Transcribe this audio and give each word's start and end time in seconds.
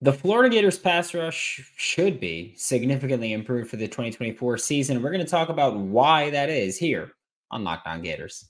The 0.00 0.12
Florida 0.12 0.48
Gators 0.48 0.78
pass 0.78 1.12
rush 1.12 1.72
should 1.76 2.20
be 2.20 2.54
significantly 2.56 3.32
improved 3.32 3.68
for 3.68 3.76
the 3.76 3.88
2024 3.88 4.56
season. 4.56 5.02
We're 5.02 5.10
going 5.10 5.24
to 5.24 5.28
talk 5.28 5.48
about 5.48 5.76
why 5.76 6.30
that 6.30 6.48
is 6.48 6.78
here 6.78 7.14
on 7.50 7.64
Locked 7.64 7.88
On 7.88 8.00
Gators. 8.00 8.48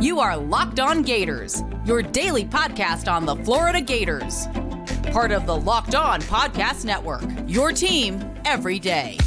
You 0.00 0.20
are 0.20 0.36
Locked 0.36 0.78
On 0.78 1.02
Gators, 1.02 1.64
your 1.84 2.02
daily 2.02 2.44
podcast 2.44 3.12
on 3.12 3.26
the 3.26 3.34
Florida 3.44 3.80
Gators. 3.80 4.46
Part 5.10 5.32
of 5.32 5.46
the 5.46 5.56
Locked 5.56 5.96
On 5.96 6.20
Podcast 6.22 6.84
Network, 6.84 7.24
your 7.48 7.72
team 7.72 8.22
every 8.44 8.78
day. 8.78 9.18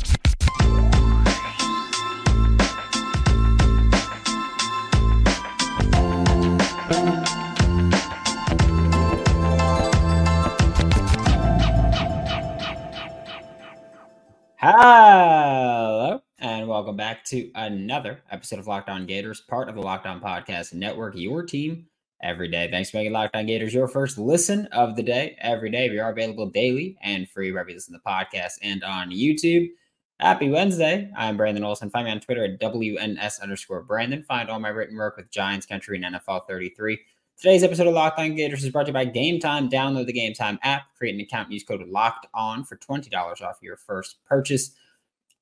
Hello, 14.64 16.21
and 16.38 16.68
welcome 16.68 16.96
back 16.96 17.25
to 17.25 17.50
another 17.56 18.21
episode 18.29 18.60
of 18.60 18.68
Locked 18.68 18.89
On 18.89 19.07
Gators, 19.07 19.42
part 19.42 19.68
of 19.68 19.74
the 19.74 19.82
Locked 19.82 20.06
On 20.06 20.21
Podcast 20.21 20.75
Network, 20.75 21.15
your 21.18 21.42
team 21.42 21.88
every 22.21 22.47
day. 22.47 22.69
Thanks 22.69 22.92
for 22.92 22.97
making 22.97 23.11
Locked 23.11 23.36
On 23.36 23.47
Gators 23.47 23.74
your 23.74 23.88
first 23.88 24.19
listen 24.19 24.68
of 24.68 24.96
the 24.96 25.02
day 25.02 25.36
every 25.42 25.71
day. 25.71 25.89
We 25.89 25.97
are 25.97 26.11
available 26.11 26.46
daily 26.46 26.96
and 27.02 27.28
free 27.28 27.52
wherever 27.52 27.69
you 27.69 27.75
listen 27.75 27.96
to 27.96 28.02
the 28.05 28.07
podcast 28.07 28.60
and 28.61 28.83
on 28.83 29.10
YouTube. 29.10 29.68
Happy 30.19 30.47
Wednesday. 30.47 31.10
I'm 31.18 31.38
Brandon 31.38 31.64
Olsen. 31.64 31.89
Find 31.89 32.05
me 32.05 32.11
on 32.11 32.19
Twitter 32.19 32.44
at 32.44 32.59
WNS 32.59 33.41
underscore 33.41 33.81
Brandon. 33.81 34.22
Find 34.22 34.47
all 34.47 34.59
my 34.59 34.69
written 34.69 34.95
work 34.95 35.17
with 35.17 35.31
Giants 35.31 35.66
Country 35.66 36.00
and 36.00 36.16
NFL 36.16 36.47
33 36.47 37.00
Today's 37.41 37.63
episode 37.63 37.88
of 37.88 37.95
Locked 37.95 38.19
On 38.19 38.36
Gators 38.36 38.63
is 38.63 38.69
brought 38.69 38.83
to 38.83 38.89
you 38.89 38.94
by 38.94 39.03
Game 39.03 39.39
Time. 39.39 39.67
Download 39.67 40.05
the 40.05 40.13
Game 40.13 40.31
Time 40.31 40.59
app, 40.61 40.83
create 40.95 41.16
an 41.16 41.22
account, 41.22 41.52
use 41.52 41.63
code 41.63 41.81
Locked 41.88 42.27
On 42.36 42.63
for 42.63 42.75
twenty 42.75 43.09
dollars 43.09 43.41
off 43.41 43.57
your 43.63 43.77
first 43.77 44.23
purchase. 44.25 44.75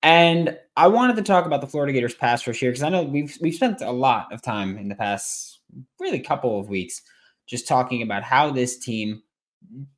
And 0.01 0.57
I 0.77 0.87
wanted 0.87 1.17
to 1.17 1.23
talk 1.23 1.45
about 1.45 1.59
the 1.59 1.67
Florida 1.67 1.91
Gators 1.91 2.15
pass 2.15 2.47
rush 2.47 2.61
here 2.61 2.71
because 2.71 2.83
I 2.83 2.89
know 2.89 3.03
we've 3.03 3.37
we've 3.41 3.53
spent 3.53 3.81
a 3.81 3.91
lot 3.91 4.31
of 4.31 4.41
time 4.41 4.77
in 4.77 4.87
the 4.87 4.95
past 4.95 5.59
really 5.99 6.21
couple 6.21 6.57
of 6.57 6.69
weeks 6.69 7.01
just 7.47 7.67
talking 7.67 8.01
about 8.01 8.23
how 8.23 8.49
this 8.49 8.77
team 8.77 9.21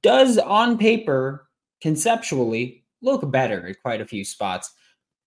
does 0.02 0.40
on 0.40 0.80
paper 0.80 1.48
conceptually 1.82 2.84
look 3.04 3.30
better 3.30 3.68
at 3.68 3.80
quite 3.84 4.02
a 4.02 4.08
few 4.08 4.26
spots. 4.26 4.72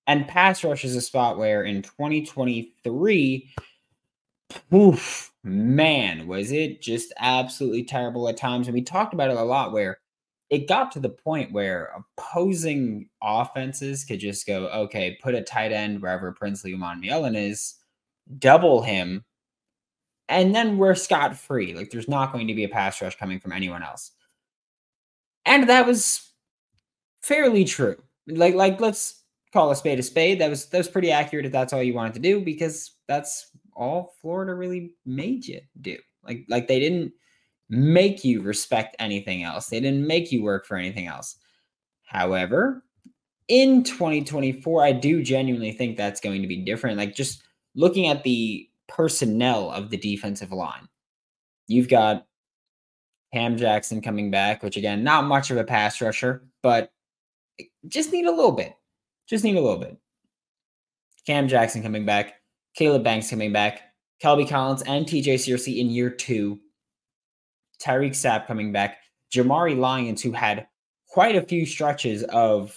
And 0.09 0.27
pass 0.27 0.65
rush 0.65 0.85
is 0.85 0.97
a 0.97 1.01
spot 1.01 1.39
where 1.39 1.63
in 1.63 1.83
2023 1.83 3.55
oof, 4.75 5.34
man, 5.45 6.27
was 6.27 6.51
it 6.51 6.81
just 6.81 7.13
absolutely 7.19 7.85
terrible 7.85 8.29
at 8.29 8.37
times. 8.37 8.67
And 8.67 8.75
we 8.75 8.83
talked 8.83 9.15
about 9.15 9.31
it 9.31 9.37
a 9.37 9.43
lot 9.43 9.73
where 9.73 9.99
it 10.51 10.69
got 10.69 10.91
to 10.93 11.01
the 11.01 11.09
point 11.09 11.53
where 11.53 11.91
opposing 11.97 13.09
offenses 13.23 14.05
could 14.05 14.21
just 14.21 14.47
go, 14.47 14.69
okay, 14.69 15.19
put 15.23 15.35
a 15.35 15.43
tight 15.43 15.73
end 15.73 16.01
wherever 16.01 16.33
Prince 16.33 16.63
Princely 16.63 16.79
Umanmielen 16.79 17.37
is, 17.37 17.75
double 18.39 18.83
him, 18.83 19.25
and 20.29 20.55
then 20.55 20.79
we're 20.79 20.95
scot 20.95 21.37
free. 21.37 21.75
Like 21.75 21.91
there's 21.91 22.09
not 22.09 22.33
going 22.33 22.47
to 22.49 22.55
be 22.55 22.65
a 22.65 22.69
pass 22.69 23.01
rush 23.03 23.19
coming 23.19 23.41
from 23.41 23.53
anyone 23.53 23.83
else. 23.83 24.13
And 25.45 25.69
that 25.69 25.87
was 25.87 26.31
fairly 27.23 27.65
true. 27.65 27.97
Like, 28.27 28.55
like 28.55 28.81
let's 28.81 29.23
call 29.53 29.71
a 29.71 29.77
spade 29.77 29.99
a 29.99 30.03
spade. 30.03 30.41
That 30.41 30.49
was 30.49 30.67
that 30.67 30.79
was 30.79 30.89
pretty 30.89 31.11
accurate 31.11 31.47
if 31.47 31.53
that's 31.53 31.73
all 31.73 31.83
you 31.83 31.95
wanted 31.95 32.15
to 32.15 32.21
do, 32.21 32.41
because 32.41 32.93
that's 33.09 33.51
all 33.75 34.15
Florida 34.21 34.55
really 34.55 34.95
made 35.05 35.47
you 35.47 35.61
do. 35.81 35.97
Like 36.25 36.45
like 36.49 36.69
they 36.69 36.81
didn't 36.81 37.13
make 37.69 38.25
you 38.25 38.43
respect 38.43 38.97
anything 38.99 39.43
else. 39.43 39.67
They 39.67 39.81
didn't 39.81 40.07
make 40.07 40.31
you 40.33 40.43
work 40.43 40.67
for 40.67 40.77
anything 40.77 41.07
else. 41.07 41.37
However, 42.05 42.85
in 43.49 43.83
2024, 43.83 44.85
I 44.85 44.93
do 44.93 45.23
genuinely 45.23 45.73
think 45.73 45.97
that's 45.97 46.21
going 46.21 46.43
to 46.43 46.49
be 46.49 46.65
different. 46.65 46.99
Like 46.99 47.15
just 47.15 47.43
looking 47.75 48.07
at 48.07 48.23
the 48.23 48.69
personnel 48.87 49.71
of 49.71 49.91
the 49.91 49.97
defensive 49.97 50.53
line, 50.53 50.89
you've 51.67 51.89
got 51.89 52.27
Cam 53.33 53.57
Jackson 53.57 54.01
coming 54.01 54.31
back, 54.31 54.63
which 54.63 54.77
again, 54.77 55.03
not 55.03 55.25
much 55.25 55.51
of 55.51 55.57
a 55.57 55.65
pass 55.65 56.01
rusher, 56.01 56.47
but 56.63 56.93
just 57.89 58.13
need 58.13 58.27
a 58.27 58.31
little 58.31 58.53
bit. 58.53 58.75
Just 59.27 59.45
need 59.45 59.57
a 59.57 59.61
little 59.61 59.79
bit. 59.79 59.97
Cam 61.27 61.49
Jackson 61.49 61.83
coming 61.83 62.05
back. 62.05 62.35
Caleb 62.75 63.05
Banks 63.05 63.31
coming 63.31 63.53
back, 63.53 63.83
Kelby 64.23 64.49
Collins 64.49 64.83
and 64.83 65.07
TJ 65.07 65.35
Searcy 65.35 65.79
in 65.79 65.91
year 65.91 66.11
two, 66.11 66.59
Tyreak 67.81 68.11
Sapp 68.11 68.47
coming 68.47 68.73
back, 68.73 68.99
Jamari 69.33 69.77
Lyons, 69.77 70.23
who 70.23 70.33
had 70.33 70.67
quite 71.09 71.37
a 71.37 71.43
few 71.43 71.67
stretches 71.67 72.23
of 72.25 72.77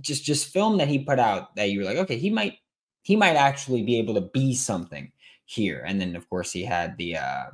just 0.00 0.24
just 0.24 0.52
film 0.52 0.78
that 0.78 0.88
he 0.88 0.98
put 0.98 1.18
out 1.18 1.54
that 1.56 1.70
you 1.70 1.80
were 1.80 1.84
like, 1.84 1.96
okay, 1.96 2.16
he 2.16 2.30
might 2.30 2.58
he 3.02 3.16
might 3.16 3.36
actually 3.36 3.82
be 3.82 3.98
able 3.98 4.14
to 4.14 4.20
be 4.20 4.54
something 4.54 5.10
here. 5.44 5.82
And 5.86 6.00
then 6.00 6.16
of 6.16 6.28
course 6.28 6.52
he 6.52 6.64
had 6.64 6.96
the 6.96 7.16
uh 7.16 7.46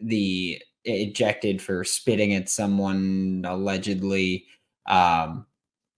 the 0.00 0.62
ejected 0.84 1.60
for 1.60 1.84
spitting 1.84 2.34
at 2.34 2.48
someone 2.48 3.44
allegedly 3.46 4.46
um 4.86 5.46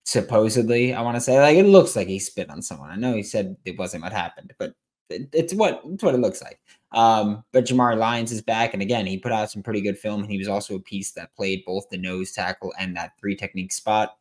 supposedly 0.05 0.95
i 0.95 1.03
want 1.03 1.15
to 1.15 1.21
say 1.21 1.39
like 1.41 1.57
it 1.57 1.67
looks 1.67 1.95
like 1.95 2.09
he 2.09 2.19
spit 2.19 2.51
on 2.51 2.63
someone. 2.63 2.91
I 2.91 2.97
know 2.97 3.15
he 3.15 3.23
said 3.23 3.57
it 3.65 3.79
wasn't 3.79 4.03
what 4.03 4.13
happened 4.13 4.53
but 4.59 4.73
it, 5.11 5.29
it's 5.33 5.53
what 5.53 5.83
it's 5.85 6.03
what 6.03 6.15
it 6.15 6.21
looks 6.21 6.43
like. 6.43 6.61
Um 6.93 7.45
but 7.53 7.67
jamar 7.67 7.97
lyons 7.97 8.33
is 8.33 8.43
back 8.43 8.73
and 8.73 8.83
again 8.83 9.07
he 9.07 9.19
put 9.19 9.33
out 9.33 9.51
some 9.51 9.63
pretty 9.63 9.81
good 9.81 9.99
film 9.99 10.23
and 10.23 10.31
he 10.31 10.39
was 10.39 10.49
also 10.49 10.77
a 10.77 10.81
piece 10.81 11.13
that 11.13 11.35
played 11.35 11.65
both 11.67 11.89
the 11.91 11.99
nose 11.99 12.33
tackle 12.33 12.73
and 12.79 12.97
that 12.97 13.13
three 13.21 13.37
technique 13.37 13.73
spot. 13.73 14.17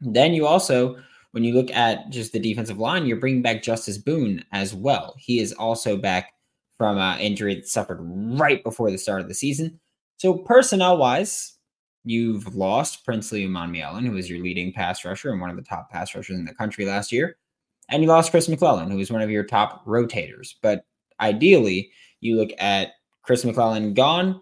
Then 0.00 0.34
you 0.34 0.46
also 0.46 0.96
when 1.32 1.44
you 1.44 1.54
look 1.54 1.70
at 1.70 2.10
just 2.10 2.32
the 2.32 2.38
defensive 2.38 2.78
line 2.78 3.06
you're 3.06 3.20
bringing 3.20 3.42
back 3.42 3.62
justice 3.62 3.98
boone 3.98 4.44
as 4.52 4.74
well. 4.74 5.14
He 5.18 5.40
is 5.40 5.52
also 5.52 5.96
back 5.96 6.34
from 6.76 6.98
an 6.98 7.20
injury 7.20 7.54
that 7.54 7.68
suffered 7.68 7.98
right 8.00 8.62
before 8.62 8.90
the 8.90 8.98
start 8.98 9.22
of 9.22 9.28
the 9.28 9.34
season. 9.34 9.80
So 10.18 10.34
personnel 10.34 10.98
wise 10.98 11.55
You've 12.06 12.54
lost 12.54 13.04
Prince 13.04 13.30
Princely 13.30 13.48
Umanmielen, 13.48 14.06
who 14.06 14.12
was 14.12 14.30
your 14.30 14.38
leading 14.38 14.72
pass 14.72 15.04
rusher 15.04 15.32
and 15.32 15.40
one 15.40 15.50
of 15.50 15.56
the 15.56 15.62
top 15.62 15.90
pass 15.90 16.14
rushers 16.14 16.38
in 16.38 16.44
the 16.44 16.54
country 16.54 16.84
last 16.84 17.10
year. 17.10 17.36
And 17.88 18.00
you 18.00 18.08
lost 18.08 18.30
Chris 18.30 18.48
McClellan, 18.48 18.92
who 18.92 18.96
was 18.96 19.10
one 19.10 19.22
of 19.22 19.30
your 19.30 19.42
top 19.42 19.84
rotators. 19.84 20.54
But 20.62 20.84
ideally, 21.20 21.90
you 22.20 22.36
look 22.36 22.50
at 22.58 22.92
Chris 23.22 23.44
McClellan 23.44 23.92
gone, 23.92 24.40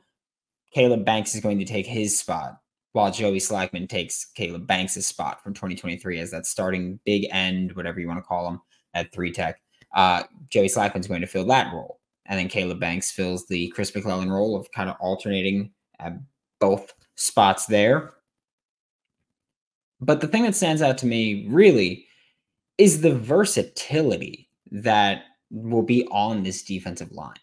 Caleb 0.75 1.07
Banks 1.07 1.35
is 1.35 1.41
going 1.41 1.59
to 1.59 1.65
take 1.65 1.87
his 1.87 2.19
spot, 2.19 2.59
while 2.93 3.11
Joey 3.11 3.39
Slackman 3.39 3.89
takes 3.89 4.27
Caleb 4.35 4.67
Banks' 4.67 5.07
spot 5.07 5.43
from 5.43 5.55
2023 5.55 6.19
as 6.19 6.31
that 6.33 6.45
starting 6.45 7.01
big 7.07 7.27
end, 7.31 7.75
whatever 7.75 7.99
you 7.99 8.07
want 8.07 8.19
to 8.19 8.23
call 8.23 8.47
him, 8.47 8.61
at 8.93 9.11
three 9.11 9.33
tech. 9.33 9.59
Uh, 9.95 10.25
Joey 10.51 10.69
Slackman's 10.69 11.07
going 11.07 11.23
to 11.23 11.27
fill 11.27 11.47
that 11.47 11.73
role. 11.73 11.99
And 12.27 12.39
then 12.39 12.49
Caleb 12.49 12.79
Banks 12.79 13.11
fills 13.11 13.47
the 13.47 13.69
Chris 13.69 13.95
McClellan 13.95 14.31
role 14.31 14.55
of 14.55 14.71
kind 14.73 14.91
of 14.91 14.97
alternating 15.01 15.71
at 15.99 16.13
both 16.61 16.93
spots 17.17 17.67
there. 17.67 18.15
But 20.01 20.21
the 20.21 20.29
thing 20.29 20.43
that 20.43 20.55
stands 20.55 20.83
out 20.83 20.99
to 20.99 21.07
me 21.07 21.47
really 21.49 22.07
is 22.79 23.01
the 23.01 23.15
versatility 23.15 24.49
that 24.71 25.25
will 25.51 25.83
be 25.83 26.07
on 26.11 26.43
this 26.43 26.63
defensive 26.63 27.13
line. 27.13 27.37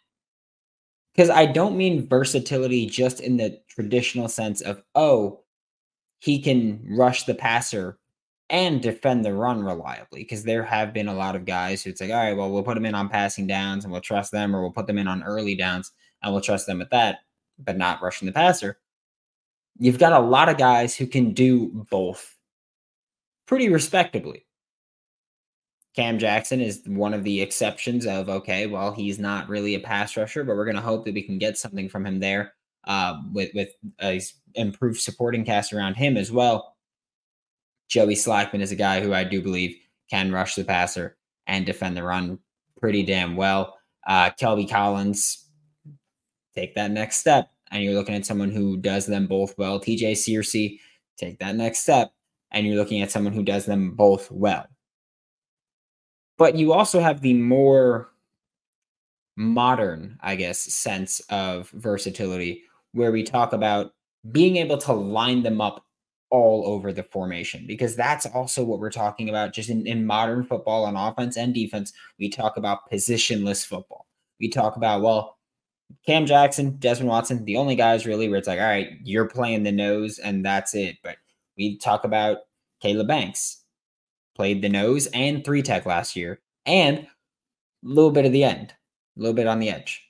Because 1.15 1.29
I 1.29 1.45
don't 1.45 1.77
mean 1.77 2.07
versatility 2.07 2.85
just 2.85 3.19
in 3.19 3.37
the 3.37 3.59
traditional 3.67 4.27
sense 4.27 4.61
of, 4.61 4.81
oh, 4.95 5.41
he 6.19 6.41
can 6.41 6.85
rush 6.87 7.23
the 7.23 7.33
passer 7.33 7.97
and 8.49 8.81
defend 8.81 9.25
the 9.25 9.33
run 9.33 9.63
reliably. 9.63 10.21
Because 10.21 10.43
there 10.43 10.63
have 10.63 10.93
been 10.93 11.07
a 11.07 11.13
lot 11.13 11.35
of 11.35 11.45
guys 11.45 11.81
who 11.81 11.89
it's 11.89 12.01
like, 12.01 12.11
all 12.11 12.17
right, 12.17 12.35
well, 12.35 12.51
we'll 12.51 12.63
put 12.63 12.75
them 12.75 12.85
in 12.85 12.95
on 12.95 13.09
passing 13.09 13.47
downs 13.47 13.83
and 13.83 13.91
we'll 13.91 14.01
trust 14.01 14.31
them, 14.31 14.55
or 14.55 14.61
we'll 14.61 14.71
put 14.71 14.87
them 14.87 14.97
in 14.97 15.07
on 15.07 15.23
early 15.23 15.55
downs 15.55 15.91
and 16.21 16.31
we'll 16.31 16.41
trust 16.41 16.67
them 16.67 16.81
at 16.81 16.91
that, 16.91 17.19
but 17.59 17.77
not 17.77 18.01
rushing 18.01 18.25
the 18.25 18.31
passer 18.31 18.77
you've 19.79 19.99
got 19.99 20.13
a 20.13 20.25
lot 20.25 20.49
of 20.49 20.57
guys 20.57 20.95
who 20.95 21.07
can 21.07 21.33
do 21.33 21.85
both 21.89 22.37
pretty 23.47 23.69
respectably. 23.69 24.45
Cam 25.95 26.19
Jackson 26.19 26.61
is 26.61 26.83
one 26.85 27.13
of 27.13 27.23
the 27.23 27.41
exceptions 27.41 28.05
of 28.05 28.29
okay, 28.29 28.65
well, 28.65 28.93
he's 28.93 29.19
not 29.19 29.49
really 29.49 29.75
a 29.75 29.79
pass 29.79 30.15
rusher, 30.15 30.43
but 30.43 30.55
we're 30.55 30.65
going 30.65 30.77
to 30.77 30.81
hope 30.81 31.03
that 31.05 31.13
we 31.13 31.21
can 31.21 31.37
get 31.37 31.57
something 31.57 31.89
from 31.89 32.05
him 32.05 32.19
there 32.19 32.53
uh, 32.85 33.19
with 33.33 33.51
with 33.53 33.69
a 34.01 34.21
improved 34.55 35.01
supporting 35.01 35.43
cast 35.43 35.73
around 35.73 35.95
him 35.95 36.15
as 36.15 36.31
well. 36.31 36.75
Joey 37.89 38.15
Slackman 38.15 38.61
is 38.61 38.71
a 38.71 38.77
guy 38.77 39.01
who 39.01 39.13
I 39.13 39.25
do 39.25 39.41
believe 39.41 39.75
can 40.09 40.31
rush 40.31 40.55
the 40.55 40.63
passer 40.63 41.17
and 41.45 41.65
defend 41.65 41.97
the 41.97 42.03
run 42.03 42.39
pretty 42.79 43.03
damn 43.03 43.35
well. 43.35 43.77
Uh, 44.07 44.29
Kelby 44.29 44.69
Collins, 44.69 45.45
take 46.55 46.75
that 46.75 46.91
next 46.91 47.17
step 47.17 47.49
and 47.71 47.83
you're 47.83 47.93
looking 47.93 48.15
at 48.15 48.25
someone 48.25 48.51
who 48.51 48.77
does 48.77 49.05
them 49.05 49.27
both 49.27 49.57
well. 49.57 49.79
TJ 49.79 50.11
Searcy, 50.13 50.79
take 51.17 51.39
that 51.39 51.55
next 51.55 51.79
step, 51.79 52.11
and 52.51 52.67
you're 52.67 52.75
looking 52.75 53.01
at 53.01 53.11
someone 53.11 53.33
who 53.33 53.43
does 53.43 53.65
them 53.65 53.91
both 53.91 54.29
well. 54.29 54.67
But 56.37 56.55
you 56.55 56.73
also 56.73 56.99
have 56.99 57.21
the 57.21 57.33
more 57.33 58.09
modern, 59.37 60.17
I 60.21 60.35
guess, 60.35 60.59
sense 60.59 61.21
of 61.29 61.69
versatility 61.69 62.63
where 62.93 63.11
we 63.11 63.23
talk 63.23 63.53
about 63.53 63.93
being 64.31 64.57
able 64.57 64.77
to 64.79 64.93
line 64.93 65.43
them 65.43 65.61
up 65.61 65.85
all 66.29 66.65
over 66.65 66.93
the 66.93 67.03
formation 67.03 67.65
because 67.67 67.95
that's 67.95 68.25
also 68.25 68.63
what 68.63 68.79
we're 68.79 68.89
talking 68.89 69.29
about 69.29 69.53
just 69.53 69.69
in, 69.69 69.85
in 69.85 70.05
modern 70.05 70.45
football 70.45 70.85
on 70.85 70.95
offense 70.95 71.37
and 71.37 71.53
defense. 71.53 71.93
We 72.19 72.29
talk 72.29 72.57
about 72.57 72.89
positionless 72.91 73.65
football. 73.65 74.07
We 74.39 74.49
talk 74.49 74.77
about, 74.77 75.01
well, 75.01 75.37
Cam 76.05 76.25
Jackson, 76.25 76.77
Desmond 76.77 77.09
Watson, 77.09 77.45
the 77.45 77.57
only 77.57 77.75
guys 77.75 78.05
really 78.05 78.29
where 78.29 78.37
it's 78.37 78.47
like, 78.47 78.59
all 78.59 78.65
right, 78.65 78.89
you're 79.03 79.27
playing 79.27 79.63
the 79.63 79.71
nose 79.71 80.19
and 80.19 80.45
that's 80.45 80.75
it. 80.75 80.97
But 81.03 81.17
we 81.57 81.77
talk 81.77 82.03
about 82.03 82.39
Caleb 82.81 83.07
Banks, 83.07 83.63
played 84.35 84.61
the 84.61 84.69
nose 84.69 85.07
and 85.07 85.43
three 85.43 85.61
tech 85.61 85.85
last 85.85 86.15
year, 86.15 86.39
and 86.65 86.99
a 86.99 87.07
little 87.83 88.11
bit 88.11 88.25
of 88.25 88.31
the 88.31 88.43
end, 88.43 88.73
a 89.17 89.19
little 89.19 89.35
bit 89.35 89.47
on 89.47 89.59
the 89.59 89.69
edge. 89.69 90.03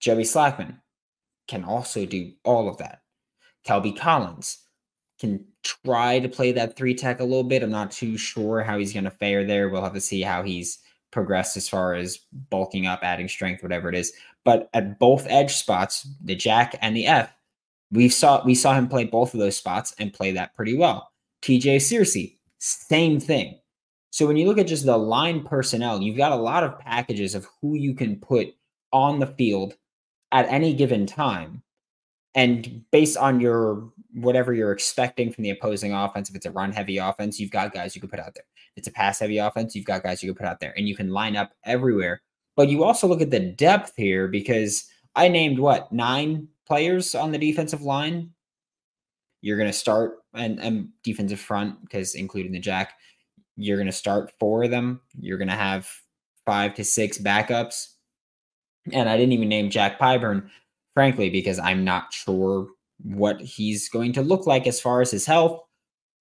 Joey 0.00 0.22
Slackman 0.22 0.78
can 1.48 1.64
also 1.64 2.06
do 2.06 2.32
all 2.44 2.68
of 2.68 2.78
that. 2.78 3.00
Kelby 3.66 3.96
Collins 3.96 4.58
can 5.18 5.44
try 5.62 6.18
to 6.18 6.28
play 6.28 6.52
that 6.52 6.76
three 6.76 6.94
tech 6.94 7.20
a 7.20 7.24
little 7.24 7.44
bit. 7.44 7.62
I'm 7.62 7.70
not 7.70 7.90
too 7.90 8.16
sure 8.16 8.62
how 8.62 8.78
he's 8.78 8.92
going 8.92 9.04
to 9.04 9.10
fare 9.10 9.44
there. 9.44 9.68
We'll 9.68 9.82
have 9.82 9.94
to 9.94 10.00
see 10.00 10.22
how 10.22 10.42
he's 10.42 10.78
progressed 11.16 11.56
as 11.56 11.66
far 11.66 11.94
as 11.94 12.18
bulking 12.50 12.86
up, 12.86 13.00
adding 13.02 13.26
strength, 13.26 13.62
whatever 13.62 13.88
it 13.88 13.94
is. 13.94 14.12
But 14.44 14.68
at 14.74 14.98
both 14.98 15.26
edge 15.30 15.54
spots, 15.54 16.06
the 16.22 16.34
jack 16.36 16.76
and 16.82 16.94
the 16.94 17.06
F, 17.06 17.32
we 17.90 18.10
saw 18.10 18.44
we 18.44 18.54
saw 18.54 18.74
him 18.74 18.86
play 18.86 19.04
both 19.04 19.32
of 19.32 19.40
those 19.40 19.56
spots 19.56 19.94
and 19.98 20.12
play 20.12 20.32
that 20.32 20.54
pretty 20.54 20.76
well. 20.76 21.10
TJ 21.40 21.76
Searcy, 21.76 22.36
same 22.58 23.18
thing. 23.18 23.58
So 24.10 24.26
when 24.26 24.36
you 24.36 24.46
look 24.46 24.58
at 24.58 24.66
just 24.66 24.84
the 24.84 24.98
line 24.98 25.42
personnel, 25.42 26.02
you've 26.02 26.18
got 26.18 26.32
a 26.32 26.36
lot 26.36 26.64
of 26.64 26.78
packages 26.78 27.34
of 27.34 27.48
who 27.62 27.76
you 27.76 27.94
can 27.94 28.16
put 28.16 28.48
on 28.92 29.18
the 29.18 29.26
field 29.26 29.74
at 30.32 30.46
any 30.50 30.74
given 30.74 31.06
time. 31.06 31.62
And 32.34 32.82
based 32.90 33.16
on 33.16 33.40
your 33.40 33.90
whatever 34.12 34.52
you're 34.52 34.72
expecting 34.72 35.32
from 35.32 35.44
the 35.44 35.50
opposing 35.50 35.94
offense, 35.94 36.28
if 36.28 36.36
it's 36.36 36.44
a 36.44 36.50
run 36.50 36.72
heavy 36.72 36.98
offense, 36.98 37.40
you've 37.40 37.50
got 37.50 37.72
guys 37.72 37.94
you 37.94 38.02
can 38.02 38.10
put 38.10 38.20
out 38.20 38.34
there. 38.34 38.44
It's 38.76 38.88
a 38.88 38.92
pass 38.92 39.18
heavy 39.18 39.38
offense, 39.38 39.74
you've 39.74 39.86
got 39.86 40.02
guys 40.02 40.22
you 40.22 40.30
can 40.30 40.36
put 40.36 40.46
out 40.46 40.60
there 40.60 40.74
and 40.76 40.88
you 40.88 40.94
can 40.94 41.10
line 41.10 41.36
up 41.36 41.52
everywhere. 41.64 42.22
But 42.56 42.68
you 42.68 42.84
also 42.84 43.06
look 43.06 43.20
at 43.20 43.30
the 43.30 43.40
depth 43.40 43.92
here 43.96 44.28
because 44.28 44.88
I 45.14 45.28
named 45.28 45.58
what 45.58 45.92
nine 45.92 46.48
players 46.66 47.14
on 47.14 47.32
the 47.32 47.38
defensive 47.38 47.82
line. 47.82 48.30
You're 49.40 49.58
going 49.58 49.70
to 49.70 49.76
start 49.76 50.18
and, 50.34 50.58
and 50.60 50.88
defensive 51.04 51.40
front 51.40 51.80
because 51.82 52.14
including 52.14 52.52
the 52.52 52.60
jack, 52.60 52.94
you're 53.56 53.76
going 53.76 53.86
to 53.86 53.92
start 53.92 54.32
four 54.38 54.64
of 54.64 54.70
them. 54.70 55.00
You're 55.18 55.38
going 55.38 55.48
to 55.48 55.54
have 55.54 55.88
five 56.44 56.74
to 56.74 56.84
six 56.84 57.18
backups. 57.18 57.88
And 58.92 59.08
I 59.08 59.16
didn't 59.16 59.32
even 59.32 59.48
name 59.48 59.70
Jack 59.70 59.98
Pyburn, 59.98 60.48
frankly, 60.94 61.30
because 61.30 61.58
I'm 61.58 61.84
not 61.84 62.12
sure 62.12 62.68
what 63.02 63.40
he's 63.40 63.88
going 63.88 64.12
to 64.14 64.22
look 64.22 64.46
like 64.46 64.66
as 64.66 64.80
far 64.80 65.00
as 65.00 65.10
his 65.10 65.26
health, 65.26 65.60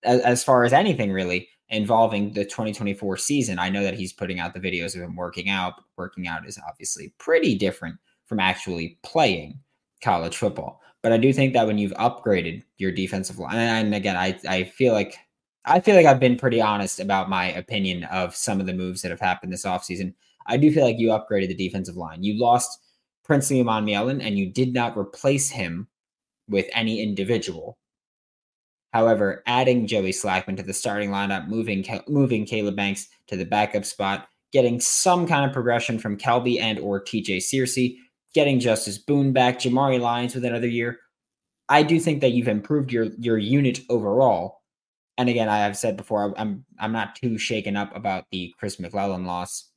as, 0.03 0.21
as 0.21 0.43
far 0.43 0.63
as 0.63 0.73
anything 0.73 1.11
really 1.11 1.47
involving 1.69 2.33
the 2.33 2.43
2024 2.43 3.17
season. 3.17 3.59
I 3.59 3.69
know 3.69 3.83
that 3.83 3.95
he's 3.95 4.13
putting 4.13 4.39
out 4.39 4.53
the 4.53 4.59
videos 4.59 4.95
of 4.95 5.01
him 5.01 5.15
working 5.15 5.49
out. 5.49 5.73
Working 5.97 6.27
out 6.27 6.47
is 6.47 6.59
obviously 6.67 7.13
pretty 7.17 7.55
different 7.55 7.97
from 8.25 8.39
actually 8.39 8.99
playing 9.03 9.59
college 10.03 10.37
football. 10.37 10.81
But 11.01 11.11
I 11.11 11.17
do 11.17 11.31
think 11.33 11.53
that 11.53 11.67
when 11.67 11.77
you've 11.77 11.93
upgraded 11.93 12.63
your 12.77 12.91
defensive 12.91 13.37
line, 13.37 13.57
and 13.57 13.93
again, 13.93 14.15
I, 14.15 14.39
I 14.47 14.63
feel 14.63 14.93
like 14.93 15.17
I 15.65 15.79
feel 15.79 15.95
like 15.95 16.05
I've 16.05 16.19
been 16.19 16.37
pretty 16.37 16.61
honest 16.61 16.99
about 16.99 17.29
my 17.29 17.45
opinion 17.51 18.03
of 18.05 18.35
some 18.35 18.59
of 18.59 18.67
the 18.67 18.73
moves 18.73 19.01
that 19.01 19.09
have 19.09 19.19
happened 19.19 19.51
this 19.51 19.65
offseason. 19.65 20.13
I 20.45 20.57
do 20.57 20.71
feel 20.71 20.83
like 20.83 20.99
you 20.99 21.09
upgraded 21.09 21.47
the 21.47 21.55
defensive 21.55 21.95
line. 21.95 22.23
You 22.23 22.39
lost 22.39 22.79
Prince 23.23 23.47
Princely 23.47 23.63
Umanmielen 23.63 24.23
and 24.23 24.37
you 24.37 24.51
did 24.51 24.73
not 24.73 24.95
replace 24.95 25.49
him 25.49 25.87
with 26.47 26.67
any 26.73 27.01
individual. 27.01 27.79
However, 28.95 29.43
adding 29.45 29.87
Joey 29.87 30.13
Slackman 30.13 30.55
to 30.55 30.63
the 30.63 30.73
starting 30.73 31.09
lineup, 31.09 31.49
moving 31.49 31.85
moving 32.07 32.45
Caleb 32.45 32.77
Banks 32.77 33.09
to 33.27 33.35
the 33.35 33.43
backup 33.43 33.83
spot, 33.83 34.29
getting 34.53 34.79
some 34.79 35.27
kind 35.27 35.43
of 35.43 35.51
progression 35.51 35.99
from 35.99 36.17
Kelby 36.17 36.61
and 36.61 36.79
or 36.79 37.03
TJ 37.03 37.39
Searcy, 37.39 37.97
getting 38.33 38.57
Justice 38.57 38.97
Boone 38.97 39.33
back, 39.33 39.59
Jamari 39.59 39.99
Lyons 39.99 40.33
with 40.33 40.45
another 40.45 40.69
year. 40.69 40.99
I 41.67 41.83
do 41.83 41.99
think 41.99 42.21
that 42.21 42.31
you've 42.31 42.47
improved 42.47 42.89
your 42.89 43.07
your 43.19 43.37
unit 43.37 43.81
overall. 43.89 44.61
And 45.17 45.27
again, 45.27 45.49
I 45.49 45.57
have 45.57 45.75
said 45.75 45.97
before, 45.97 46.33
I'm 46.37 46.63
I'm 46.79 46.93
not 46.93 47.17
too 47.17 47.37
shaken 47.37 47.75
up 47.75 47.93
about 47.93 48.23
the 48.31 48.53
Chris 48.57 48.79
McClellan 48.79 49.25
loss, 49.25 49.71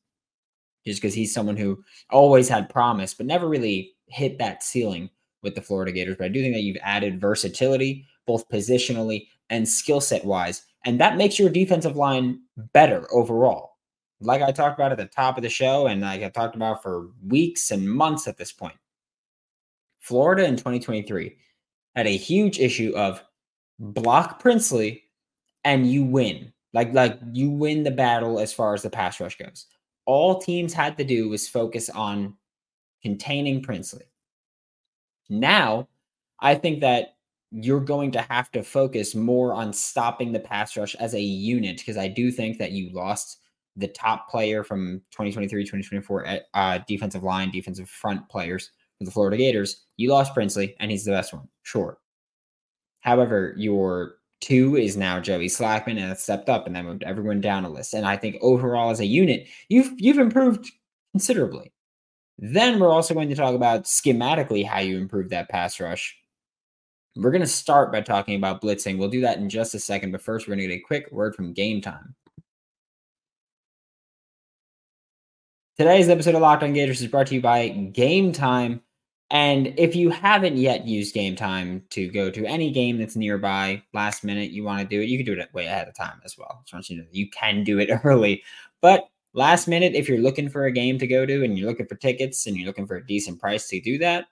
just 0.87 1.03
because 1.03 1.15
he's 1.15 1.35
someone 1.35 1.57
who 1.57 1.83
always 2.09 2.49
had 2.49 2.69
promise, 2.69 3.15
but 3.15 3.27
never 3.27 3.49
really 3.49 3.97
hit 4.07 4.39
that 4.39 4.63
ceiling 4.63 5.11
with 5.43 5.57
the 5.57 5.63
Florida 5.63 5.91
Gators. 5.91 6.15
But 6.17 6.27
I 6.27 6.29
do 6.29 6.41
think 6.41 6.55
that 6.55 6.63
you've 6.63 6.79
added 6.85 7.21
versatility, 7.21 8.07
both 8.29 8.49
positionally 8.49 9.27
and 9.51 9.69
skill 9.69 10.01
set 10.01 10.25
wise. 10.25 10.63
And 10.85 11.01
that 11.01 11.17
makes 11.17 11.39
your 11.39 11.51
defensive 11.51 11.97
line 11.97 12.43
better 12.73 13.13
overall. 13.13 13.79
Like 14.21 14.43
I 14.43 14.53
talked 14.53 14.79
about 14.79 14.93
at 14.93 14.99
the 14.99 15.07
top 15.07 15.37
of 15.37 15.43
the 15.43 15.49
show, 15.49 15.87
and 15.87 16.03
like 16.03 16.23
I 16.23 16.29
talked 16.29 16.55
about 16.55 16.83
for 16.83 17.09
weeks 17.27 17.71
and 17.71 17.91
months 17.91 18.29
at 18.29 18.37
this 18.37 18.53
point. 18.53 18.77
Florida 20.01 20.45
in 20.45 20.57
2023 20.57 21.37
had 21.97 22.07
a 22.07 22.17
huge 22.17 22.61
issue 22.61 22.93
of 22.95 23.23
block 23.79 24.41
Princely 24.41 25.05
and 25.65 25.91
you 25.91 26.05
win. 26.05 26.53
Like, 26.73 26.93
like 26.93 27.19
you 27.33 27.51
win 27.51 27.83
the 27.83 27.91
battle 27.91 28.39
as 28.39 28.53
far 28.53 28.75
as 28.75 28.83
the 28.83 28.91
pass 28.91 29.21
rush 29.21 29.37
goes. 29.37 29.67
All 30.05 30.41
teams 30.41 30.73
had 30.73 30.97
to 30.99 31.05
do 31.05 31.29
was 31.29 31.49
focus 31.49 31.91
on 31.91 32.37
containing 33.03 33.63
Princely. 33.63 34.05
Now, 35.29 35.89
I 36.41 36.55
think 36.55 36.81
that 36.81 37.18
you're 37.51 37.81
going 37.81 38.11
to 38.13 38.21
have 38.23 38.51
to 38.53 38.63
focus 38.63 39.15
more 39.15 39.55
on 39.55 39.73
stopping 39.73 40.33
the 40.33 40.41
pass 40.41 40.77
rush 40.77 40.95
as 40.97 41.15
a 41.15 41.21
unit 41.21 41.79
because 41.79 41.97
I 41.97 42.09
do 42.09 42.31
think 42.31 42.59
that 42.59 42.73
you 42.73 42.91
lost 42.93 43.39
the 43.77 43.89
top 43.89 44.29
player 44.29 44.65
from 44.65 45.01
2023 45.13 45.63
2024 45.63 46.27
at 46.27 46.43
uh, 46.55 46.79
defensive 46.87 47.23
line, 47.23 47.51
defensive 47.51 47.89
front 47.89 48.29
players 48.29 48.71
for 48.99 49.05
the 49.05 49.11
Florida 49.11 49.37
Gators. 49.37 49.87
You 49.97 50.11
lost 50.11 50.35
Princely, 50.35 50.75
and 50.81 50.91
he's 50.91 51.05
the 51.05 51.13
best 51.13 51.33
one, 51.33 51.49
sure. 51.63 51.99
However, 53.01 53.55
your 53.57 54.17
two 54.41 54.77
is 54.77 54.97
now 54.97 55.21
Joey 55.21 55.47
Slackman, 55.47 55.99
and 56.01 56.13
it 56.13 56.19
stepped 56.19 56.49
up, 56.49 56.67
and 56.67 56.75
that 56.77 56.85
moved 56.85 57.05
everyone 57.05 57.41
down 57.41 57.65
a 57.65 57.71
list. 57.71 57.95
And 57.95 58.07
I 58.07 58.17
think 58.17 58.37
overall, 58.41 58.91
as 58.91 59.01
a 59.01 59.07
unit, 59.07 59.47
you've 59.69 59.93
you've 59.97 60.19
improved 60.19 60.71
considerably. 61.13 61.73
Then 62.39 62.79
we're 62.79 62.93
also 62.93 63.15
going 63.15 63.29
to 63.31 63.35
talk 63.35 63.55
about 63.55 63.85
schematically 63.85 64.65
how 64.67 64.81
you 64.81 64.97
improve 64.99 65.31
that 65.31 65.49
pass 65.49 65.81
rush. 65.81 66.17
We're 67.19 67.33
going 67.33 67.43
to 67.43 67.49
start 67.49 67.91
by 67.91 68.01
talking 68.01 68.37
about 68.37 68.61
blitzing. 68.61 68.97
We'll 68.97 69.09
do 69.09 69.23
that 69.23 69.39
in 69.39 69.51
just 69.51 69.75
a 69.75 69.81
second, 69.81 70.13
but 70.13 70.23
first, 70.23 70.47
we're 70.47 70.55
going 70.55 70.69
to 70.69 70.75
get 70.75 70.81
a 70.81 70.87
quick 70.87 71.11
word 71.11 71.35
from 71.35 71.53
Game 71.53 71.81
Time. 71.81 72.15
Today's 75.77 76.09
episode 76.09 76.37
of 76.37 76.43
Locked 76.43 76.63
On 76.63 76.73
Gators 76.73 77.01
is 77.01 77.09
brought 77.09 77.27
to 77.27 77.35
you 77.35 77.41
by 77.41 77.69
Game 77.69 78.33
Time. 78.33 78.83
And 79.31 79.75
if 79.77 79.97
you 79.97 80.11
haven't 80.11 80.57
yet 80.57 80.87
used 80.87 81.13
Game 81.13 81.35
Time 81.35 81.83
to 81.91 82.09
go 82.09 82.31
to 82.31 82.47
any 82.47 82.71
game 82.71 82.99
that's 82.99 83.17
nearby, 83.17 83.83
last 83.93 84.23
minute, 84.23 84.53
you 84.53 84.63
want 84.63 84.81
to 84.81 84.87
do 84.87 85.03
it, 85.03 85.09
you 85.09 85.19
can 85.19 85.27
do 85.27 85.41
it 85.41 85.53
way 85.53 85.67
ahead 85.67 85.89
of 85.89 85.97
time 85.97 86.21
as 86.25 86.39
well. 86.39 86.65
Want 86.73 86.89
you 86.89 86.99
know 86.99 87.05
you 87.11 87.29
can 87.31 87.65
do 87.65 87.81
it 87.81 87.91
early. 88.05 88.45
But 88.81 89.09
Last 89.35 89.69
minute, 89.69 89.95
if 89.95 90.09
you're 90.09 90.19
looking 90.19 90.49
for 90.49 90.65
a 90.65 90.73
game 90.73 90.99
to 90.99 91.07
go 91.07 91.27
to 91.27 91.45
and 91.45 91.59
you're 91.59 91.69
looking 91.69 91.87
for 91.87 91.97
tickets 91.97 92.47
and 92.47 92.57
you're 92.57 92.67
looking 92.67 92.87
for 92.87 92.97
a 92.97 93.07
decent 93.07 93.39
price 93.39 93.69
to 93.69 93.81
do 93.81 93.99
that, 93.99 94.27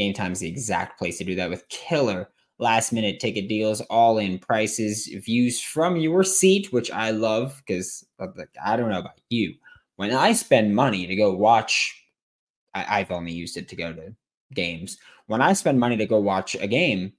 Game 0.00 0.14
Time 0.14 0.32
is 0.32 0.40
the 0.40 0.48
exact 0.48 0.98
place 0.98 1.18
to 1.18 1.24
do 1.24 1.34
that 1.34 1.50
with 1.50 1.68
killer 1.68 2.30
last 2.58 2.90
minute 2.90 3.20
ticket 3.20 3.48
deals, 3.48 3.82
all 3.82 4.16
in 4.16 4.38
prices, 4.38 5.06
views 5.24 5.60
from 5.60 5.96
your 5.96 6.24
seat, 6.24 6.72
which 6.72 6.90
I 6.90 7.10
love 7.10 7.62
because 7.66 8.06
I 8.18 8.76
don't 8.76 8.88
know 8.88 8.98
about 8.98 9.20
you. 9.28 9.54
When 9.96 10.10
I 10.12 10.32
spend 10.32 10.74
money 10.74 11.06
to 11.06 11.16
go 11.16 11.34
watch, 11.34 11.94
I, 12.72 13.00
have 13.00 13.10
only 13.10 13.32
used 13.32 13.58
it 13.58 13.68
to 13.68 13.76
go 13.76 13.92
to 13.92 14.14
games. 14.54 14.96
When 15.26 15.42
I 15.42 15.52
spend 15.52 15.78
money 15.78 15.98
to 15.98 16.06
go 16.06 16.18
watch 16.18 16.54
a 16.54 16.66
game, 16.66 17.12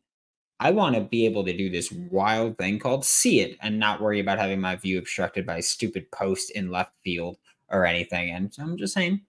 I 0.59 0.71
want 0.71 0.95
to 0.95 1.01
be 1.01 1.25
able 1.25 1.45
to 1.45 1.55
do 1.55 1.69
this 1.69 1.91
wild 1.91 2.57
thing 2.57 2.79
called 2.79 3.05
see 3.05 3.41
it 3.41 3.57
and 3.61 3.79
not 3.79 4.01
worry 4.01 4.19
about 4.19 4.39
having 4.39 4.59
my 4.59 4.75
view 4.75 4.97
obstructed 4.97 5.45
by 5.45 5.57
a 5.57 5.61
stupid 5.61 6.09
post 6.11 6.49
in 6.51 6.71
left 6.71 6.93
field 7.03 7.37
or 7.69 7.85
anything. 7.85 8.31
And 8.31 8.51
so 8.51 8.63
I'm 8.63 8.77
just 8.77 8.95
saying, 8.95 9.21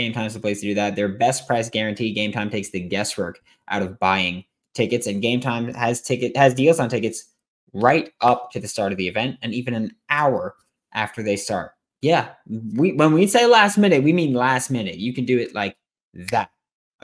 Game 0.00 0.12
Time 0.12 0.26
is 0.26 0.34
the 0.34 0.40
place 0.40 0.60
to 0.60 0.66
do 0.66 0.74
that. 0.74 0.96
Their 0.96 1.08
best 1.08 1.46
price 1.46 1.68
guarantee. 1.68 2.12
Game 2.12 2.32
Time 2.32 2.48
takes 2.48 2.70
the 2.70 2.80
guesswork 2.80 3.40
out 3.68 3.82
of 3.82 3.98
buying 3.98 4.44
tickets, 4.74 5.06
and 5.06 5.20
Game 5.20 5.40
Time 5.40 5.74
has 5.74 6.00
ticket 6.00 6.36
has 6.36 6.54
deals 6.54 6.80
on 6.80 6.88
tickets 6.88 7.26
right 7.72 8.10
up 8.20 8.50
to 8.52 8.60
the 8.60 8.66
start 8.68 8.92
of 8.92 8.98
the 8.98 9.08
event 9.08 9.36
and 9.42 9.52
even 9.52 9.74
an 9.74 9.94
hour 10.08 10.54
after 10.92 11.22
they 11.22 11.36
start. 11.36 11.72
Yeah, 12.00 12.30
we 12.74 12.92
when 12.92 13.12
we 13.12 13.26
say 13.26 13.44
last 13.46 13.76
minute, 13.76 14.02
we 14.02 14.12
mean 14.14 14.32
last 14.32 14.70
minute. 14.70 14.96
You 14.96 15.12
can 15.12 15.26
do 15.26 15.38
it 15.38 15.54
like 15.54 15.76
that. 16.14 16.50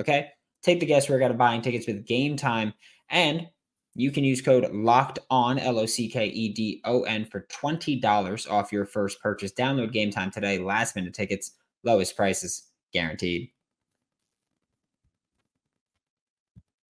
Okay, 0.00 0.28
take 0.62 0.80
the 0.80 0.86
guesswork 0.86 1.22
out 1.22 1.30
of 1.30 1.36
buying 1.36 1.60
tickets 1.60 1.86
with 1.86 2.06
Game 2.06 2.36
Time 2.36 2.72
and 3.10 3.46
you 3.94 4.10
can 4.10 4.24
use 4.24 4.42
code 4.42 4.70
locked 4.72 5.18
on 5.30 5.58
L 5.58 5.78
O 5.78 5.86
C 5.86 6.08
K 6.08 6.26
E 6.26 6.48
D 6.48 6.80
O 6.84 7.02
N 7.02 7.24
for 7.24 7.46
$20 7.50 8.50
off 8.50 8.72
your 8.72 8.84
first 8.84 9.20
purchase. 9.20 9.52
Download 9.52 9.92
game 9.92 10.10
time 10.10 10.30
today. 10.30 10.58
Last 10.58 10.96
minute 10.96 11.14
tickets, 11.14 11.52
lowest 11.82 12.16
prices 12.16 12.65
guaranteed. 12.92 13.50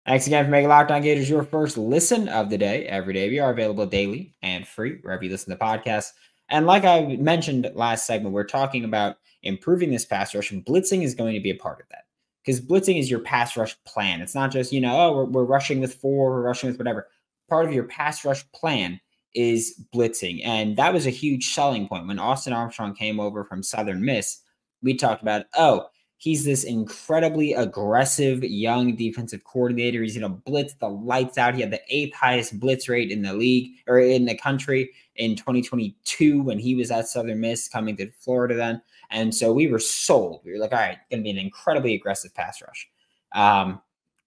Thanks 0.06 0.28
again 0.28 0.46
for 0.46 0.52
making 0.52 0.70
Locked 0.70 0.92
On 0.92 1.02
Gators 1.02 1.30
your 1.30 1.44
first 1.44 1.78
listen 1.78 2.30
of 2.30 2.52
the 2.52 2.60
day. 2.60 2.86
Every 2.86 3.14
day 3.14 3.28
we 3.28 3.40
are 3.40 3.52
available 3.52 3.88
daily 3.88 4.36
and 4.44 4.68
free 4.68 5.00
wherever 5.02 5.24
you 5.24 5.32
listen 5.32 5.52
to 5.52 5.64
podcasts. 5.64 6.12
And 6.50 6.68
like 6.68 6.86
I 6.86 7.18
mentioned 7.20 7.72
last 7.74 8.06
segment, 8.06 8.36
we're 8.36 8.44
talking 8.44 8.86
about 8.86 9.18
improving 9.42 9.90
this 9.90 10.06
pass 10.06 10.36
rush, 10.36 10.52
and 10.52 10.64
blitzing 10.64 11.04
is 11.04 11.16
going 11.16 11.34
to 11.34 11.40
be 11.40 11.50
a 11.50 11.56
part 11.56 11.82
of 11.82 11.88
that. 11.90 12.04
Because 12.46 12.62
blitzing 12.62 13.00
is 13.00 13.10
your 13.10 13.22
pass 13.22 13.58
rush 13.58 13.76
plan. 13.86 14.22
It's 14.22 14.36
not 14.36 14.52
just, 14.52 14.72
you 14.72 14.80
know, 14.80 14.96
oh, 14.96 15.16
we're, 15.16 15.26
we're 15.26 15.44
rushing 15.44 15.80
with 15.80 15.96
four, 15.96 16.32
we're 16.32 16.44
rushing 16.44 16.70
with 16.70 16.78
whatever. 16.78 17.08
Part 17.50 17.66
of 17.66 17.74
your 17.74 17.86
pass 17.86 18.24
rush 18.24 18.44
plan 18.52 19.00
is 19.34 19.84
blitzing. 19.94 20.46
And 20.46 20.78
that 20.78 20.94
was 20.94 21.08
a 21.08 21.12
huge 21.12 21.54
selling 21.54 21.88
point. 21.88 22.06
When 22.06 22.20
Austin 22.20 22.54
Armstrong 22.54 22.94
came 22.94 23.20
over 23.20 23.44
from 23.44 23.64
Southern 23.64 24.06
Miss, 24.06 24.42
we 24.82 24.96
talked 24.96 25.22
about, 25.22 25.46
oh, 25.58 25.88
He's 26.18 26.46
this 26.46 26.64
incredibly 26.64 27.54
aggressive 27.54 28.44
young 28.44 28.96
defensive 28.96 29.44
coordinator. 29.44 30.02
He's 30.02 30.18
going 30.18 30.32
to 30.32 30.42
blitz 30.50 30.74
the 30.74 30.90
lights 30.90 31.38
out. 31.38 31.54
He 31.54 31.62
had 31.62 31.72
the 31.72 31.82
eighth 31.90 32.16
highest 32.16 32.60
blitz 32.60 32.88
rate 32.88 33.12
in 33.12 33.22
the 33.22 33.34
league 33.34 33.74
or 33.88 34.00
in 34.00 34.26
the 34.26 34.36
country 34.36 34.92
in 35.18 35.36
2022 35.36 36.42
when 36.42 36.58
he 36.58 36.74
was 36.74 36.90
at 36.90 37.08
Southern 37.08 37.42
Miss 37.42 37.68
coming 37.68 37.98
to 37.98 38.10
Florida 38.12 38.56
then. 38.56 38.82
And 39.12 39.36
so 39.36 39.54
we 39.54 39.68
were 39.68 39.80
sold. 39.80 40.42
We 40.46 40.54
were 40.54 40.58
like, 40.58 40.72
all 40.72 40.80
right, 40.80 40.98
going 41.12 41.20
to 41.20 41.24
be 41.24 41.30
an 41.30 41.38
incredibly 41.38 41.94
aggressive 41.94 42.34
pass 42.34 42.62
rush. 42.62 42.90
Um, 43.34 43.82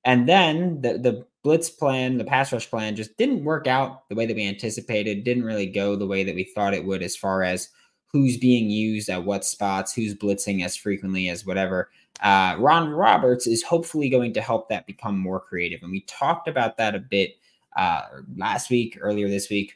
and 0.04 0.28
then 0.28 0.82
the, 0.82 0.98
the 0.98 1.26
blitz 1.42 1.70
plan, 1.70 2.18
the 2.18 2.24
pass 2.24 2.52
rush 2.52 2.68
plan 2.68 2.96
just 2.96 3.16
didn't 3.16 3.44
work 3.44 3.66
out 3.66 4.08
the 4.08 4.14
way 4.14 4.26
that 4.26 4.36
we 4.36 4.46
anticipated, 4.46 5.24
didn't 5.24 5.42
really 5.42 5.66
go 5.66 5.96
the 5.96 6.06
way 6.06 6.22
that 6.22 6.34
we 6.34 6.44
thought 6.44 6.74
it 6.74 6.84
would 6.84 7.02
as 7.02 7.16
far 7.16 7.42
as 7.42 7.70
who's 8.10 8.36
being 8.36 8.70
used 8.70 9.08
at 9.08 9.24
what 9.24 9.44
spots, 9.44 9.94
who's 9.94 10.14
blitzing 10.14 10.64
as 10.64 10.76
frequently 10.76 11.28
as 11.28 11.44
whatever. 11.44 11.90
Uh, 12.22 12.56
Ron 12.58 12.90
Roberts 12.90 13.46
is 13.46 13.62
hopefully 13.62 14.08
going 14.08 14.32
to 14.32 14.40
help 14.40 14.68
that 14.68 14.86
become 14.86 15.18
more 15.18 15.40
creative. 15.40 15.82
And 15.82 15.92
we 15.92 16.00
talked 16.02 16.48
about 16.48 16.76
that 16.78 16.94
a 16.94 16.98
bit 17.00 17.36
uh, 17.76 18.02
last 18.36 18.70
week, 18.70 18.98
earlier 19.00 19.28
this 19.28 19.50
week, 19.50 19.74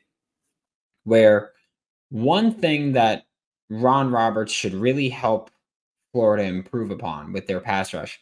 where 1.04 1.52
one 2.10 2.52
thing 2.52 2.92
that 2.92 3.26
Ron 3.70 4.10
Roberts 4.10 4.52
should 4.52 4.74
really 4.74 5.08
help 5.08 5.50
Florida 6.12 6.44
improve 6.44 6.90
upon 6.90 7.32
with 7.32 7.46
their 7.46 7.60
pass 7.60 7.94
rush 7.94 8.20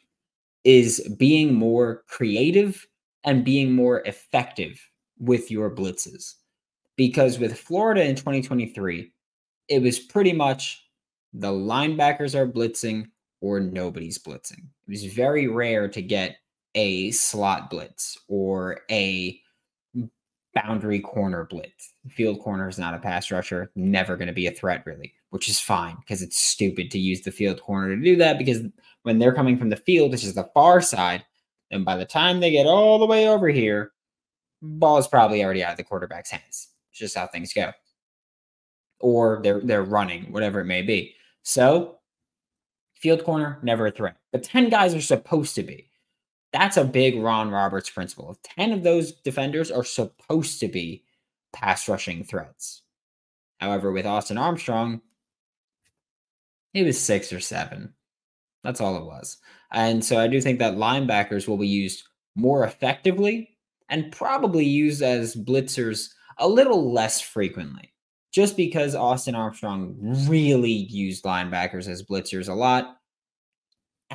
is 0.64 1.00
being 1.18 1.54
more 1.54 2.04
creative 2.06 2.86
and 3.24 3.44
being 3.44 3.72
more 3.72 4.00
effective 4.06 4.80
with 5.18 5.50
your 5.50 5.74
blitzes. 5.74 6.34
Because 6.96 7.38
with 7.38 7.58
Florida 7.58 8.04
in 8.04 8.14
2023, 8.14 9.10
it 9.70 9.80
was 9.80 9.98
pretty 9.98 10.32
much 10.32 10.84
the 11.32 11.50
linebackers 11.50 12.34
are 12.34 12.46
blitzing 12.46 13.06
or 13.40 13.60
nobody's 13.60 14.18
blitzing. 14.18 14.64
It 14.86 14.90
was 14.90 15.04
very 15.04 15.46
rare 15.46 15.88
to 15.88 16.02
get 16.02 16.36
a 16.74 17.12
slot 17.12 17.70
blitz 17.70 18.18
or 18.28 18.80
a 18.90 19.40
boundary 20.54 20.98
corner 21.00 21.46
blitz. 21.48 21.94
Field 22.08 22.40
corner 22.40 22.68
is 22.68 22.78
not 22.78 22.94
a 22.94 22.98
pass 22.98 23.30
rusher, 23.30 23.70
never 23.76 24.16
going 24.16 24.26
to 24.26 24.34
be 24.34 24.48
a 24.48 24.52
threat, 24.52 24.82
really, 24.84 25.14
which 25.30 25.48
is 25.48 25.60
fine 25.60 25.96
because 26.00 26.20
it's 26.20 26.38
stupid 26.38 26.90
to 26.90 26.98
use 26.98 27.22
the 27.22 27.30
field 27.30 27.62
corner 27.62 27.94
to 27.94 28.02
do 28.02 28.16
that 28.16 28.38
because 28.38 28.62
when 29.04 29.18
they're 29.18 29.32
coming 29.32 29.56
from 29.56 29.70
the 29.70 29.76
field, 29.76 30.10
which 30.10 30.24
is 30.24 30.34
the 30.34 30.50
far 30.52 30.80
side, 30.80 31.24
and 31.70 31.84
by 31.84 31.96
the 31.96 32.04
time 32.04 32.40
they 32.40 32.50
get 32.50 32.66
all 32.66 32.98
the 32.98 33.06
way 33.06 33.28
over 33.28 33.48
here, 33.48 33.92
ball 34.60 34.98
is 34.98 35.06
probably 35.06 35.44
already 35.44 35.62
out 35.62 35.70
of 35.70 35.76
the 35.76 35.84
quarterback's 35.84 36.30
hands. 36.30 36.68
It's 36.90 36.98
just 36.98 37.16
how 37.16 37.28
things 37.28 37.52
go 37.52 37.72
or 39.00 39.40
they're 39.42 39.60
they're 39.60 39.82
running, 39.82 40.30
whatever 40.32 40.60
it 40.60 40.66
may 40.66 40.82
be. 40.82 41.14
So 41.42 41.98
field 42.94 43.24
corner, 43.24 43.58
never 43.62 43.86
a 43.86 43.90
threat. 43.90 44.16
But 44.32 44.42
10 44.42 44.68
guys 44.68 44.94
are 44.94 45.00
supposed 45.00 45.54
to 45.56 45.62
be. 45.62 45.90
That's 46.52 46.76
a 46.76 46.84
big 46.84 47.18
Ron 47.18 47.50
Roberts 47.50 47.88
principle. 47.90 48.36
10 48.42 48.72
of 48.72 48.82
those 48.82 49.12
defenders 49.12 49.70
are 49.70 49.84
supposed 49.84 50.60
to 50.60 50.68
be 50.68 51.04
pass 51.52 51.88
rushing 51.88 52.24
threats. 52.24 52.82
However, 53.58 53.92
with 53.92 54.06
Austin 54.06 54.38
Armstrong, 54.38 55.00
it 56.74 56.84
was 56.84 57.00
six 57.00 57.32
or 57.32 57.40
seven. 57.40 57.94
That's 58.62 58.80
all 58.80 58.96
it 58.96 59.04
was. 59.04 59.38
And 59.72 60.04
so 60.04 60.18
I 60.18 60.26
do 60.26 60.40
think 60.40 60.58
that 60.58 60.76
linebackers 60.76 61.48
will 61.48 61.56
be 61.56 61.68
used 61.68 62.04
more 62.34 62.64
effectively 62.64 63.56
and 63.88 64.12
probably 64.12 64.64
used 64.64 65.02
as 65.02 65.34
blitzers 65.34 66.10
a 66.38 66.48
little 66.48 66.92
less 66.92 67.20
frequently 67.20 67.92
just 68.32 68.56
because 68.56 68.94
Austin 68.94 69.34
Armstrong 69.34 69.96
really 70.28 70.70
used 70.70 71.24
linebackers 71.24 71.88
as 71.88 72.02
blitzers 72.02 72.48
a 72.48 72.54
lot. 72.54 72.96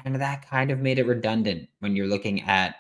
And 0.04 0.16
that 0.16 0.50
kind 0.50 0.72
of 0.72 0.80
made 0.80 1.00
it 1.00 1.08
redundant 1.08 1.70
when 1.80 1.96
you're 1.96 2.08
looking 2.08 2.42
at 2.44 2.76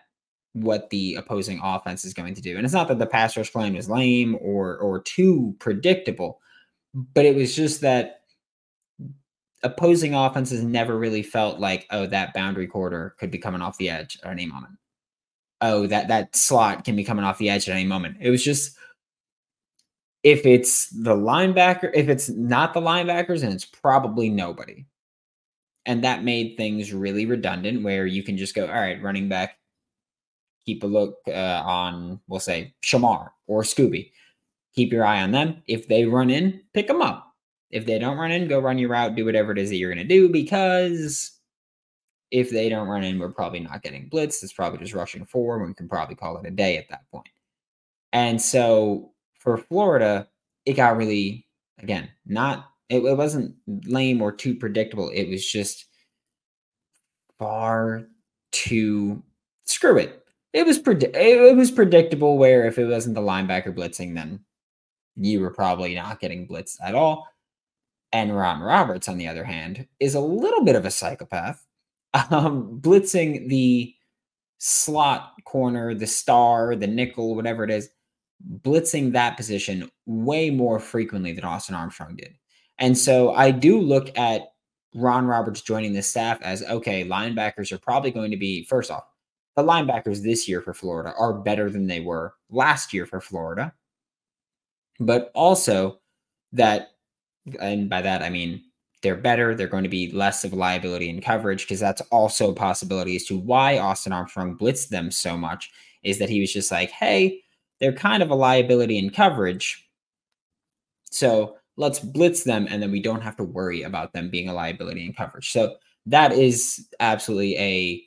what 0.54 0.90
the 0.90 1.16
opposing 1.16 1.60
offense 1.62 2.06
is 2.06 2.14
going 2.14 2.34
to 2.34 2.42
do. 2.42 2.56
And 2.56 2.66
it's 2.66 2.74
not 2.74 2.88
that 2.88 3.00
the 3.00 3.06
pass 3.06 3.36
rush 3.36 3.52
plan 3.52 3.76
was 3.76 3.90
lame 3.90 4.38
or 4.42 4.78
or 4.78 5.02
too 5.02 5.56
predictable, 5.60 6.40
but 6.94 7.26
it 7.26 7.36
was 7.36 7.56
just 7.56 7.82
that 7.82 8.22
opposing 9.64 10.14
offenses 10.14 10.64
never 10.64 10.98
really 10.98 11.24
felt 11.24 11.60
like, 11.60 11.88
oh, 11.92 12.06
that 12.06 12.34
boundary 12.34 12.68
quarter 12.68 13.16
could 13.20 13.32
be 13.32 13.38
coming 13.38 13.62
off 13.62 13.78
the 13.78 13.90
edge 13.90 14.18
at 14.24 14.32
any 14.32 14.46
moment. 14.46 14.76
Oh, 15.62 15.88
that 15.88 16.08
that 16.08 16.36
slot 16.36 16.86
can 16.86 16.96
be 16.96 17.04
coming 17.04 17.26
off 17.26 17.38
the 17.38 17.50
edge 17.50 17.68
at 17.68 17.76
any 17.76 17.86
moment. 17.86 18.18
It 18.22 18.30
was 18.30 18.44
just 18.44 18.78
if 20.26 20.44
it's 20.44 20.88
the 20.90 21.16
linebacker, 21.16 21.92
if 21.94 22.10
it's 22.10 22.30
not 22.30 22.74
the 22.74 22.82
linebackers, 22.82 23.44
and 23.44 23.54
it's 23.54 23.64
probably 23.64 24.28
nobody. 24.28 24.84
And 25.86 26.04
that 26.04 26.24
made 26.24 26.58
things 26.58 26.92
really 26.92 27.28
redundant 27.28 27.84
where 27.84 28.08
you 28.08 28.24
can 28.24 28.36
just 28.36 28.56
go, 28.56 28.66
all 28.66 28.74
right, 28.74 29.02
running 29.04 29.30
back, 29.30 29.60
keep 30.66 30.82
a 30.82 30.88
look 30.88 31.20
uh, 31.28 31.62
on, 31.64 32.20
we'll 32.28 32.40
say, 32.40 32.74
Shamar 32.84 33.30
or 33.46 33.62
Scooby. 33.62 34.10
Keep 34.74 34.92
your 34.92 35.06
eye 35.06 35.22
on 35.22 35.32
them. 35.32 35.62
If 35.68 35.88
they 35.88 36.06
run 36.06 36.32
in, 36.32 36.60
pick 36.74 36.88
them 36.88 37.04
up. 37.04 37.32
If 37.70 37.86
they 37.86 38.00
don't 38.00 38.18
run 38.18 38.32
in, 38.32 38.48
go 38.48 38.58
run 38.58 38.80
your 38.80 38.90
route, 38.90 39.14
do 39.14 39.26
whatever 39.26 39.52
it 39.52 39.60
is 39.60 39.70
that 39.70 39.76
you're 39.76 39.94
going 39.94 40.08
to 40.08 40.12
do 40.12 40.28
because 40.30 41.40
if 42.32 42.50
they 42.50 42.68
don't 42.68 42.88
run 42.88 43.04
in, 43.04 43.20
we're 43.20 43.30
probably 43.30 43.60
not 43.60 43.84
getting 43.84 44.10
blitzed. 44.10 44.42
It's 44.42 44.54
probably 44.54 44.80
just 44.80 44.96
rushing 44.96 45.26
forward. 45.26 45.68
We 45.68 45.76
can 45.76 45.88
probably 45.88 46.16
call 46.16 46.38
it 46.40 46.48
a 46.48 46.52
day 46.52 46.78
at 46.78 46.90
that 46.90 47.10
point. 47.12 47.30
And 48.12 48.42
so 48.42 49.12
for 49.46 49.58
Florida, 49.58 50.28
it 50.66 50.74
got 50.74 50.98
really 50.98 51.48
again 51.80 52.10
not 52.26 52.66
it, 52.90 52.98
it 52.98 53.18
wasn't 53.18 53.56
lame 53.86 54.22
or 54.22 54.32
too 54.32 54.56
predictable. 54.56 55.10
It 55.10 55.30
was 55.30 55.46
just 55.50 55.86
far 57.40 58.08
too 58.52 59.24
screw 59.66 59.98
it. 59.98 60.24
It 60.54 60.66
was 60.66 60.80
predi- 60.80 61.16
it 61.16 61.56
was 61.56 61.72
predictable 61.72 62.38
where 62.38 62.66
if 62.66 62.78
it 62.78 62.86
wasn't 62.86 63.16
the 63.16 63.22
linebacker 63.22 63.74
blitzing, 63.74 64.16
then 64.16 64.42
you 65.16 65.42
were 65.42 65.52
probably 65.52 65.96
not 65.96 66.20
getting 66.20 66.48
blitzed 66.48 66.78
at 66.84 66.96
all. 66.96 67.28
And 68.12 68.36
Ron 68.36 68.62
Roberts, 68.62 69.10
on 69.10 69.18
the 69.18 69.28
other 69.28 69.44
hand, 69.44 69.88
is 70.00 70.16
a 70.16 70.22
little 70.22 70.64
bit 70.64 70.76
of 70.76 70.86
a 70.86 70.92
psychopath, 70.92 71.66
um, 72.32 72.80
blitzing 72.82 73.50
the 73.50 73.94
slot 74.58 75.34
corner, 75.44 75.94
the 75.94 76.08
star, 76.08 76.76
the 76.76 76.88
nickel, 76.88 77.36
whatever 77.36 77.64
it 77.66 77.72
is, 77.72 77.90
blitzing 78.62 79.14
that 79.14 79.38
position 79.38 79.90
way 80.06 80.50
more 80.50 80.80
frequently 80.80 81.32
than 81.34 81.44
Austin 81.44 81.76
Armstrong 81.76 82.16
did. 82.16 82.36
And 82.80 82.98
so 82.98 83.34
I 83.34 83.52
do 83.52 83.80
look 83.80 84.18
at 84.18 84.50
Ron 84.94 85.26
Roberts 85.26 85.62
joining 85.62 85.94
the 85.94 86.02
staff 86.02 86.42
as 86.42 86.64
okay, 86.64 87.06
linebackers 87.06 87.72
are 87.72 87.78
probably 87.78 88.12
going 88.12 88.32
to 88.32 88.38
be, 88.38 88.66
first 88.66 88.92
off, 88.92 89.04
the 89.56 89.64
linebackers 89.64 90.22
this 90.22 90.48
year 90.48 90.62
for 90.62 90.74
Florida 90.74 91.14
are 91.18 91.34
better 91.34 91.70
than 91.70 91.88
they 91.88 92.02
were 92.02 92.34
last 92.50 92.94
year 92.94 93.06
for 93.06 93.22
Florida. 93.22 93.74
But 95.00 95.32
also 95.34 96.00
that, 96.54 96.90
and 97.60 97.90
by 97.90 98.02
that 98.02 98.22
I 98.22 98.30
mean 98.30 98.64
they're 99.02 99.16
better. 99.16 99.54
They're 99.54 99.68
going 99.68 99.84
to 99.84 99.90
be 99.90 100.12
less 100.12 100.44
of 100.44 100.54
a 100.54 100.56
liability 100.56 101.10
in 101.10 101.22
coverage 101.22 101.64
because 101.64 101.80
that's 101.80 102.02
also 102.12 102.52
a 102.52 102.56
possibility 102.56 103.16
as 103.16 103.26
to 103.26 103.38
why 103.38 103.78
Austin 103.78 104.12
Armstrong 104.12 104.58
blitzed 104.58 104.90
them 104.90 105.12
so 105.12 105.38
much 105.38 105.70
is 106.04 106.18
that 106.20 106.30
he 106.30 106.40
was 106.40 106.52
just 106.52 106.72
like, 106.72 106.90
hey, 106.90 107.42
they're 107.80 107.94
kind 107.94 108.24
of 108.24 108.30
a 108.30 108.36
liability 108.36 108.98
in 108.98 109.10
coverage. 109.10 109.88
So 111.12 111.56
let's 111.78 112.00
blitz 112.00 112.44
them, 112.44 112.68
and 112.70 112.82
then 112.82 112.92
we 112.92 113.02
don't 113.02 113.22
have 113.22 113.36
to 113.38 113.44
worry 113.44 113.84
about 113.84 114.14
them 114.14 114.30
being 114.30 114.50
a 114.50 114.54
liability 114.54 115.06
in 115.06 115.14
coverage. 115.14 115.52
So 115.52 115.76
that 116.06 116.32
is 116.34 116.88
absolutely 117.00 117.58
a 117.58 118.04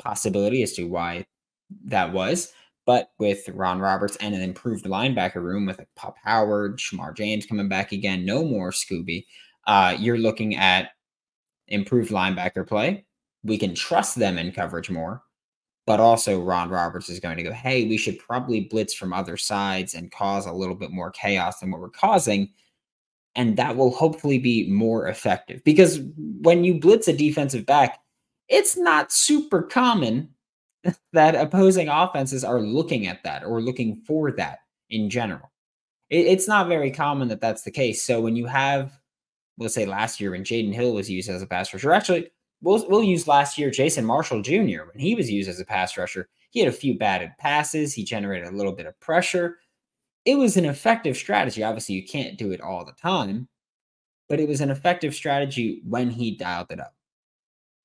possibility 0.00 0.62
as 0.62 0.72
to 0.74 0.84
why 0.84 1.24
that 1.84 2.12
was. 2.12 2.52
But 2.84 3.10
with 3.18 3.48
Ron 3.48 3.78
Roberts 3.78 4.16
and 4.16 4.34
an 4.34 4.42
improved 4.42 4.84
linebacker 4.86 5.36
room 5.36 5.66
with 5.66 5.80
Pop 5.94 6.16
Howard, 6.24 6.78
Shamar 6.78 7.14
James 7.16 7.46
coming 7.46 7.68
back 7.68 7.92
again, 7.92 8.24
no 8.24 8.44
more 8.44 8.72
Scooby, 8.72 9.24
uh, 9.66 9.94
you're 9.98 10.18
looking 10.18 10.56
at 10.56 10.90
improved 11.68 12.10
linebacker 12.10 12.66
play. 12.66 13.06
We 13.44 13.56
can 13.56 13.74
trust 13.74 14.16
them 14.16 14.36
in 14.36 14.52
coverage 14.52 14.90
more 14.90 15.22
but 15.86 16.00
also 16.00 16.40
Ron 16.40 16.68
Roberts 16.68 17.08
is 17.08 17.20
going 17.20 17.36
to 17.36 17.42
go, 17.42 17.52
hey, 17.52 17.86
we 17.86 17.96
should 17.96 18.18
probably 18.18 18.60
blitz 18.60 18.94
from 18.94 19.12
other 19.12 19.36
sides 19.36 19.94
and 19.94 20.12
cause 20.12 20.46
a 20.46 20.52
little 20.52 20.74
bit 20.74 20.90
more 20.90 21.10
chaos 21.10 21.60
than 21.60 21.70
what 21.70 21.80
we're 21.80 21.90
causing. 21.90 22.50
And 23.34 23.56
that 23.56 23.76
will 23.76 23.90
hopefully 23.90 24.38
be 24.38 24.68
more 24.68 25.08
effective 25.08 25.64
because 25.64 26.00
when 26.16 26.64
you 26.64 26.78
blitz 26.78 27.08
a 27.08 27.12
defensive 27.12 27.66
back, 27.66 27.98
it's 28.48 28.76
not 28.76 29.10
super 29.10 29.62
common 29.62 30.28
that 31.12 31.34
opposing 31.34 31.88
offenses 31.88 32.44
are 32.44 32.60
looking 32.60 33.06
at 33.06 33.22
that 33.24 33.44
or 33.44 33.60
looking 33.60 34.02
for 34.06 34.30
that 34.32 34.60
in 34.90 35.08
general. 35.10 35.50
It's 36.10 36.46
not 36.46 36.68
very 36.68 36.90
common 36.90 37.28
that 37.28 37.40
that's 37.40 37.62
the 37.62 37.70
case. 37.70 38.04
So 38.04 38.20
when 38.20 38.36
you 38.36 38.44
have, 38.44 38.92
let's 39.56 39.74
say 39.74 39.86
last 39.86 40.20
year 40.20 40.32
when 40.32 40.44
Jaden 40.44 40.74
Hill 40.74 40.92
was 40.92 41.10
used 41.10 41.30
as 41.30 41.40
a 41.40 41.46
pass 41.46 41.72
rusher, 41.72 41.92
actually, 41.92 42.30
we'll, 42.62 42.88
we'll 42.88 43.02
use 43.02 43.28
last 43.28 43.58
year 43.58 43.70
Jason 43.70 44.04
Marshall 44.04 44.42
Jr. 44.42 44.84
when 44.90 44.98
he 44.98 45.14
was 45.14 45.30
used 45.30 45.48
as 45.48 45.60
a 45.60 45.64
pass 45.64 45.96
rusher. 45.96 46.28
He 46.50 46.60
had 46.60 46.68
a 46.68 46.72
few 46.72 46.98
batted 46.98 47.30
passes. 47.38 47.92
He 47.94 48.04
generated 48.04 48.48
a 48.48 48.56
little 48.56 48.72
bit 48.72 48.86
of 48.86 48.98
pressure. 49.00 49.58
It 50.24 50.36
was 50.36 50.56
an 50.56 50.64
effective 50.64 51.16
strategy. 51.16 51.62
Obviously, 51.62 51.94
you 51.94 52.06
can't 52.06 52.38
do 52.38 52.52
it 52.52 52.60
all 52.60 52.84
the 52.84 52.92
time, 52.92 53.48
but 54.28 54.38
it 54.38 54.48
was 54.48 54.60
an 54.60 54.70
effective 54.70 55.14
strategy 55.14 55.82
when 55.86 56.10
he 56.10 56.36
dialed 56.36 56.70
it 56.70 56.80
up. 56.80 56.94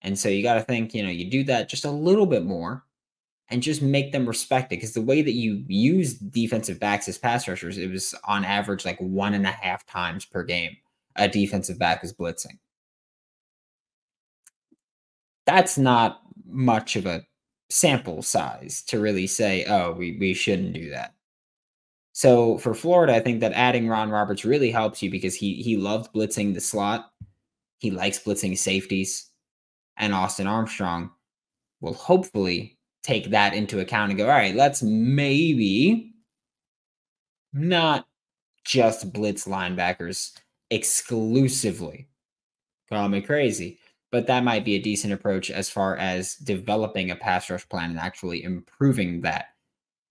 And 0.01 0.17
so 0.17 0.29
you 0.29 0.43
got 0.43 0.55
to 0.55 0.61
think, 0.61 0.93
you 0.93 1.01
know, 1.01 1.09
you 1.09 1.29
do 1.29 1.43
that 1.45 1.69
just 1.69 1.85
a 1.85 1.91
little 1.91 2.27
bit 2.27 2.45
more 2.45 2.83
and 3.49 3.63
just 3.63 3.81
make 3.81 4.11
them 4.11 4.27
respect 4.27 4.71
it. 4.71 4.75
Because 4.75 4.93
the 4.93 5.01
way 5.01 5.21
that 5.23 5.31
you 5.31 5.63
use 5.67 6.13
defensive 6.13 6.79
backs 6.79 7.07
as 7.07 7.17
pass 7.17 7.47
rushers, 7.47 7.77
it 7.77 7.89
was 7.89 8.13
on 8.25 8.45
average 8.45 8.85
like 8.85 8.99
one 8.99 9.33
and 9.33 9.47
a 9.47 9.51
half 9.51 9.85
times 9.87 10.25
per 10.25 10.43
game 10.43 10.77
a 11.17 11.27
defensive 11.27 11.79
back 11.79 12.03
is 12.03 12.13
blitzing. 12.13 12.59
That's 15.47 15.77
not 15.77 16.21
much 16.45 16.95
of 16.95 17.07
a 17.07 17.25
sample 17.69 18.21
size 18.21 18.83
to 18.83 18.99
really 18.99 19.25
say, 19.25 19.65
oh, 19.65 19.93
we, 19.93 20.17
we 20.19 20.33
shouldn't 20.33 20.73
do 20.73 20.91
that. 20.91 21.15
So 22.13 22.57
for 22.57 22.73
Florida, 22.73 23.15
I 23.15 23.19
think 23.19 23.41
that 23.41 23.53
adding 23.53 23.87
Ron 23.87 24.09
Roberts 24.09 24.45
really 24.45 24.71
helps 24.71 25.03
you 25.03 25.11
because 25.11 25.35
he 25.35 25.61
he 25.61 25.77
loved 25.77 26.13
blitzing 26.13 26.53
the 26.53 26.61
slot. 26.61 27.11
He 27.77 27.91
likes 27.91 28.19
blitzing 28.19 28.57
safeties. 28.57 29.29
And 29.97 30.13
Austin 30.13 30.47
Armstrong 30.47 31.11
will 31.79 31.93
hopefully 31.93 32.77
take 33.03 33.29
that 33.29 33.53
into 33.53 33.79
account 33.79 34.09
and 34.09 34.17
go, 34.17 34.25
all 34.25 34.31
right, 34.31 34.55
let's 34.55 34.81
maybe 34.83 36.13
not 37.53 38.07
just 38.63 39.13
blitz 39.13 39.45
linebackers 39.45 40.33
exclusively. 40.69 42.09
Call 42.89 43.09
me 43.09 43.21
crazy, 43.21 43.79
but 44.11 44.27
that 44.27 44.43
might 44.43 44.65
be 44.65 44.75
a 44.75 44.81
decent 44.81 45.13
approach 45.13 45.51
as 45.51 45.69
far 45.69 45.95
as 45.97 46.35
developing 46.35 47.11
a 47.11 47.15
pass 47.15 47.49
rush 47.49 47.67
plan 47.69 47.89
and 47.89 47.99
actually 47.99 48.43
improving 48.43 49.21
that. 49.21 49.47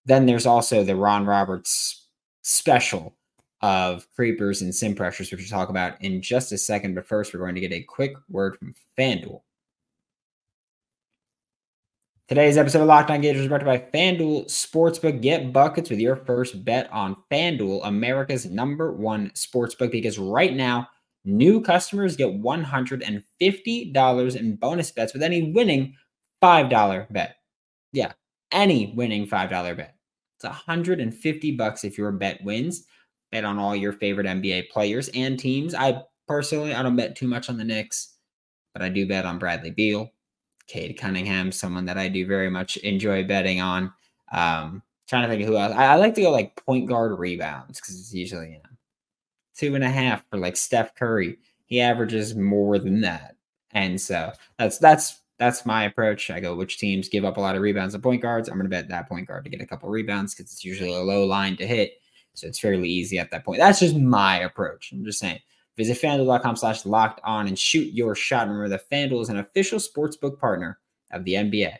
Then 0.04 0.26
there's 0.26 0.46
also 0.46 0.84
the 0.84 0.96
Ron 0.96 1.26
Roberts 1.26 2.06
special 2.42 3.16
of 3.62 4.06
creepers 4.14 4.62
and 4.62 4.74
sim 4.74 4.94
pressures, 4.94 5.30
which 5.30 5.40
we'll 5.40 5.48
talk 5.48 5.70
about 5.70 6.00
in 6.02 6.22
just 6.22 6.52
a 6.52 6.58
second. 6.58 6.94
But 6.94 7.06
first, 7.06 7.32
we're 7.32 7.40
going 7.40 7.54
to 7.54 7.60
get 7.60 7.72
a 7.72 7.82
quick 7.82 8.14
word 8.28 8.56
from 8.58 8.74
FanDuel. 8.98 9.40
Today's 12.28 12.56
episode 12.56 12.80
of 12.80 12.88
Locked 12.88 13.10
On 13.10 13.20
Gators 13.20 13.42
is 13.42 13.48
brought 13.48 13.58
to 13.58 13.64
you 13.64 13.78
by 13.78 13.78
FanDuel 13.78 14.46
Sportsbook. 14.46 15.22
Get 15.22 15.52
buckets 15.52 15.90
with 15.90 16.00
your 16.00 16.16
first 16.16 16.64
bet 16.64 16.92
on 16.92 17.16
FanDuel, 17.30 17.86
America's 17.86 18.46
number 18.46 18.92
one 18.92 19.30
sportsbook, 19.30 19.92
because 19.92 20.18
right 20.18 20.52
now, 20.54 20.88
new 21.26 21.60
customers 21.60 22.16
get 22.16 22.40
$150 22.40 24.36
in 24.36 24.56
bonus 24.56 24.90
bets 24.92 25.12
with 25.12 25.22
any 25.22 25.52
winning 25.52 25.94
$5 26.42 27.12
bet. 27.12 27.36
Yeah, 27.92 28.12
any 28.52 28.92
winning 28.96 29.26
$5 29.26 29.76
bet. 29.76 29.96
It's 30.36 30.44
150 30.44 31.50
bucks 31.52 31.84
if 31.84 31.98
your 31.98 32.12
bet 32.12 32.42
wins. 32.44 32.84
Bet 33.32 33.44
on 33.44 33.58
all 33.58 33.74
your 33.74 33.92
favorite 33.92 34.26
NBA 34.26 34.70
players 34.70 35.08
and 35.08 35.38
teams. 35.38 35.74
I 35.74 36.02
personally, 36.28 36.72
I 36.74 36.82
don't 36.82 36.96
bet 36.96 37.16
too 37.16 37.26
much 37.26 37.48
on 37.48 37.56
the 37.56 37.64
Knicks, 37.64 38.14
but 38.72 38.82
I 38.82 38.88
do 38.88 39.06
bet 39.06 39.26
on 39.26 39.38
Bradley 39.38 39.70
Beal. 39.70 40.12
Cade 40.68 40.98
Cunningham, 40.98 41.52
someone 41.52 41.86
that 41.86 41.98
I 41.98 42.08
do 42.08 42.26
very 42.26 42.50
much 42.50 42.76
enjoy 42.78 43.24
betting 43.24 43.60
on. 43.60 43.92
Um, 44.32 44.82
trying 45.08 45.22
to 45.22 45.28
think 45.28 45.42
of 45.42 45.48
who 45.48 45.56
else. 45.56 45.74
I, 45.74 45.86
I 45.86 45.94
like 45.96 46.14
to 46.14 46.22
go 46.22 46.30
like 46.30 46.56
point 46.64 46.88
guard 46.88 47.18
rebounds 47.18 47.80
because 47.80 47.98
it's 47.98 48.12
usually 48.12 48.48
you 48.48 48.54
know 48.54 48.75
two 49.56 49.74
and 49.74 49.84
a 49.84 49.88
half 49.88 50.24
for 50.28 50.38
like 50.38 50.56
Steph 50.56 50.94
Curry. 50.94 51.38
He 51.66 51.80
averages 51.80 52.34
more 52.34 52.78
than 52.78 53.00
that, 53.00 53.36
and 53.72 54.00
so 54.00 54.32
that's 54.58 54.78
that's 54.78 55.20
that's 55.38 55.66
my 55.66 55.84
approach. 55.84 56.30
I 56.30 56.40
go 56.40 56.54
which 56.54 56.78
teams 56.78 57.08
give 57.08 57.24
up 57.24 57.36
a 57.36 57.40
lot 57.40 57.56
of 57.56 57.62
rebounds 57.62 57.94
and 57.94 58.02
point 58.02 58.22
guards. 58.22 58.48
I'm 58.48 58.56
going 58.56 58.64
to 58.64 58.70
bet 58.70 58.88
that 58.88 59.08
point 59.08 59.28
guard 59.28 59.44
to 59.44 59.50
get 59.50 59.60
a 59.60 59.66
couple 59.66 59.88
rebounds 59.88 60.34
because 60.34 60.52
it's 60.52 60.64
usually 60.64 60.94
a 60.94 61.00
low 61.00 61.24
line 61.24 61.56
to 61.56 61.66
hit, 61.66 61.94
so 62.34 62.46
it's 62.46 62.58
fairly 62.58 62.88
easy 62.88 63.18
at 63.18 63.30
that 63.30 63.44
point. 63.44 63.58
That's 63.58 63.80
just 63.80 63.96
my 63.96 64.38
approach. 64.38 64.92
I'm 64.92 65.04
just 65.04 65.18
saying. 65.18 65.40
Visit 65.76 66.00
fanduel.com 66.00 66.56
slash 66.56 66.86
locked 66.86 67.20
on 67.22 67.48
and 67.48 67.58
shoot 67.58 67.92
your 67.92 68.14
shot. 68.14 68.48
Remember 68.48 68.68
that 68.68 68.88
FanDuel 68.90 69.20
is 69.20 69.28
an 69.28 69.38
official 69.38 69.78
sportsbook 69.78 70.38
partner 70.38 70.78
of 71.10 71.24
the 71.24 71.34
NBA. 71.34 71.76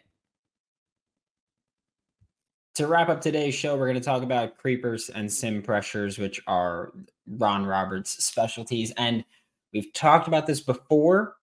To 2.77 2.87
wrap 2.87 3.09
up 3.09 3.23
today's 3.23 3.55
show, 3.55 3.75
we're 3.75 3.87
going 3.87 3.99
to 3.99 4.05
talk 4.05 4.23
about 4.23 4.59
creepers 4.59 5.09
and 5.09 5.33
sim 5.33 5.63
pressures, 5.63 6.19
which 6.19 6.43
are 6.47 6.93
Ron 7.27 7.65
Roberts' 7.65 8.23
specialties. 8.23 8.93
And 8.99 9.25
we've 9.73 9.91
talked 9.95 10.29
about 10.29 10.47
this 10.47 10.61
before. 10.61 11.37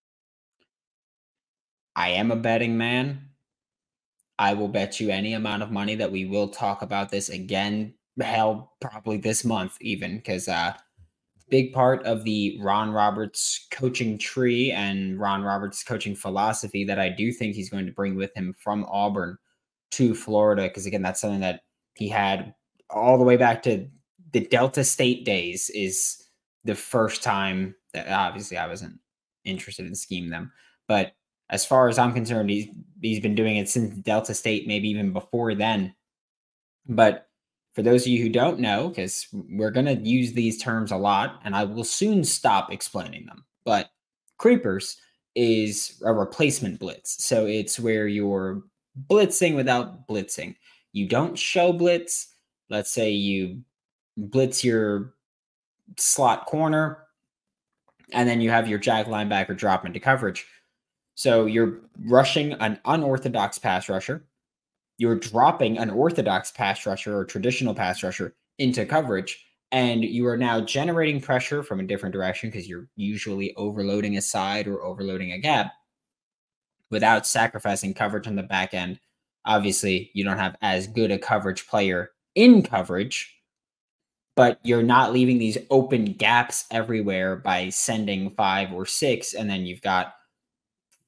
I 1.96 2.10
am 2.10 2.30
a 2.30 2.36
betting 2.36 2.78
man. 2.78 3.30
I 4.38 4.54
will 4.54 4.68
bet 4.68 5.00
you 5.00 5.10
any 5.10 5.34
amount 5.34 5.64
of 5.64 5.72
money 5.72 5.96
that 5.96 6.12
we 6.12 6.26
will 6.26 6.50
talk 6.50 6.84
about 6.84 7.10
this 7.10 7.30
again. 7.30 7.96
Hell, 8.22 8.74
probably 8.80 9.18
this 9.18 9.44
month, 9.44 9.76
even 9.82 10.18
because 10.18 10.48
uh, 10.48 10.74
big 11.50 11.74
part 11.74 12.04
of 12.04 12.24
the 12.26 12.60
Ron 12.62 12.92
Roberts 12.92 13.66
coaching 13.72 14.20
tree 14.20 14.72
and 14.72 15.20
Ron 15.20 15.42
Roberts 15.42 15.84
coaching 15.84 16.16
philosophy 16.16 16.84
that 16.84 17.00
I 17.00 17.10
do 17.10 17.32
think 17.32 17.56
he's 17.56 17.72
going 17.72 17.88
to 17.88 17.92
bring 17.92 18.14
with 18.14 18.38
him 18.38 18.54
from 18.60 18.86
Auburn 18.88 19.40
to 19.94 20.16
Florida. 20.16 20.64
Because 20.64 20.86
again, 20.86 21.02
that's 21.02 21.22
something 21.22 21.42
that 21.42 21.62
he 21.96 22.08
had 22.08 22.54
all 22.90 23.18
the 23.18 23.24
way 23.24 23.38
back 23.38 23.64
to 23.64 23.88
the 24.32 24.42
Delta 24.48 24.84
State 24.84 25.26
days. 25.26 25.70
Is 25.72 26.28
the 26.64 26.76
first 26.76 27.24
time 27.24 27.76
that 27.94 28.08
obviously 28.10 28.58
I 28.58 28.68
wasn't 28.68 29.00
interested 29.46 29.86
in 29.86 29.96
scheme 29.96 30.30
them, 30.30 30.52
but 30.88 31.14
as 31.50 31.66
far 31.66 31.90
as 31.90 32.00
I'm 32.00 32.14
concerned, 32.14 32.50
he's 32.50 32.68
he's 33.02 33.20
been 33.20 33.36
doing 33.36 33.58
it 33.58 33.70
since 33.70 33.96
Delta 33.98 34.34
State, 34.34 34.68
maybe 34.68 34.90
even 34.90 35.14
before 35.14 35.54
then. 35.56 35.94
But 36.88 37.28
for 37.74 37.82
those 37.82 38.04
of 38.04 38.08
you 38.08 38.22
who 38.22 38.30
don't 38.30 38.60
know, 38.60 38.90
because 38.90 39.28
we're 39.32 39.72
going 39.72 39.86
to 39.86 39.96
use 39.96 40.34
these 40.34 40.62
terms 40.62 40.92
a 40.92 40.98
lot 40.98 41.40
and 41.44 41.56
I 41.56 41.64
will 41.64 41.84
soon 41.84 42.24
stop 42.24 42.72
explaining 42.72 43.26
them, 43.26 43.46
but 43.66 43.90
creepers 44.38 44.98
is 45.36 46.02
a 46.06 46.14
replacement 46.14 46.80
blitz. 46.80 47.24
So 47.24 47.46
it's 47.48 47.80
where 47.80 48.08
you're 48.08 48.62
blitzing 49.10 49.56
without 49.56 50.08
blitzing. 50.08 50.56
You 50.92 51.08
don't 51.08 51.38
show 51.38 51.74
blitz. 51.74 52.34
Let's 52.70 52.92
say 52.92 53.12
you 53.12 53.62
blitz 54.18 54.64
your 54.64 55.14
slot 55.98 56.46
corner, 56.46 57.00
and 58.12 58.28
then 58.28 58.42
you 58.42 58.50
have 58.50 58.68
your 58.68 58.80
jack 58.80 59.08
linebacker 59.08 59.58
drop 59.58 59.86
into 59.86 60.00
coverage. 60.00 60.46
So 61.16 61.46
you're 61.46 61.82
rushing 62.06 62.54
an 62.54 62.80
unorthodox 62.86 63.60
pass 63.60 63.90
rusher 63.90 64.26
you're 64.98 65.16
dropping 65.16 65.78
an 65.78 65.90
orthodox 65.90 66.52
pass 66.52 66.86
rusher 66.86 67.18
or 67.18 67.26
traditional 67.26 67.74
pass 67.74 68.04
rusher 68.04 68.36
into 68.60 68.86
coverage 68.86 69.46
and 69.72 70.04
you 70.04 70.28
are 70.28 70.38
now 70.38 70.62
generating 70.62 71.20
pressure 71.20 71.64
from 71.64 71.80
a 71.80 71.84
different 71.84 72.14
direction 72.14 72.50
because 72.50 72.70
you're 72.70 72.88
usually 72.96 73.56
overloading 73.56 74.18
a 74.18 74.22
side 74.22 74.68
or 74.68 74.84
overloading 74.84 75.32
a 75.32 75.40
gap 75.40 75.74
without 76.94 77.28
sacrificing 77.28 77.94
coverage 77.94 78.28
on 78.28 78.38
the 78.38 78.44
back 78.44 78.74
end. 78.74 79.00
Obviously, 79.46 80.10
you 80.14 80.24
don't 80.24 80.38
have 80.38 80.56
as 80.62 80.88
good 80.88 81.12
a 81.12 81.20
coverage 81.20 81.68
player 81.68 82.12
in 82.36 82.64
coverage, 82.64 83.36
but 84.36 84.60
you're 84.64 84.82
not 84.82 85.12
leaving 85.12 85.38
these 85.38 85.58
open 85.70 86.06
gaps 86.06 86.66
everywhere 86.72 87.36
by 87.36 87.68
sending 87.68 88.32
five 88.32 88.72
or 88.72 88.86
six, 88.86 89.34
and 89.34 89.50
then 89.50 89.66
you've 89.66 89.82
got 89.82 90.14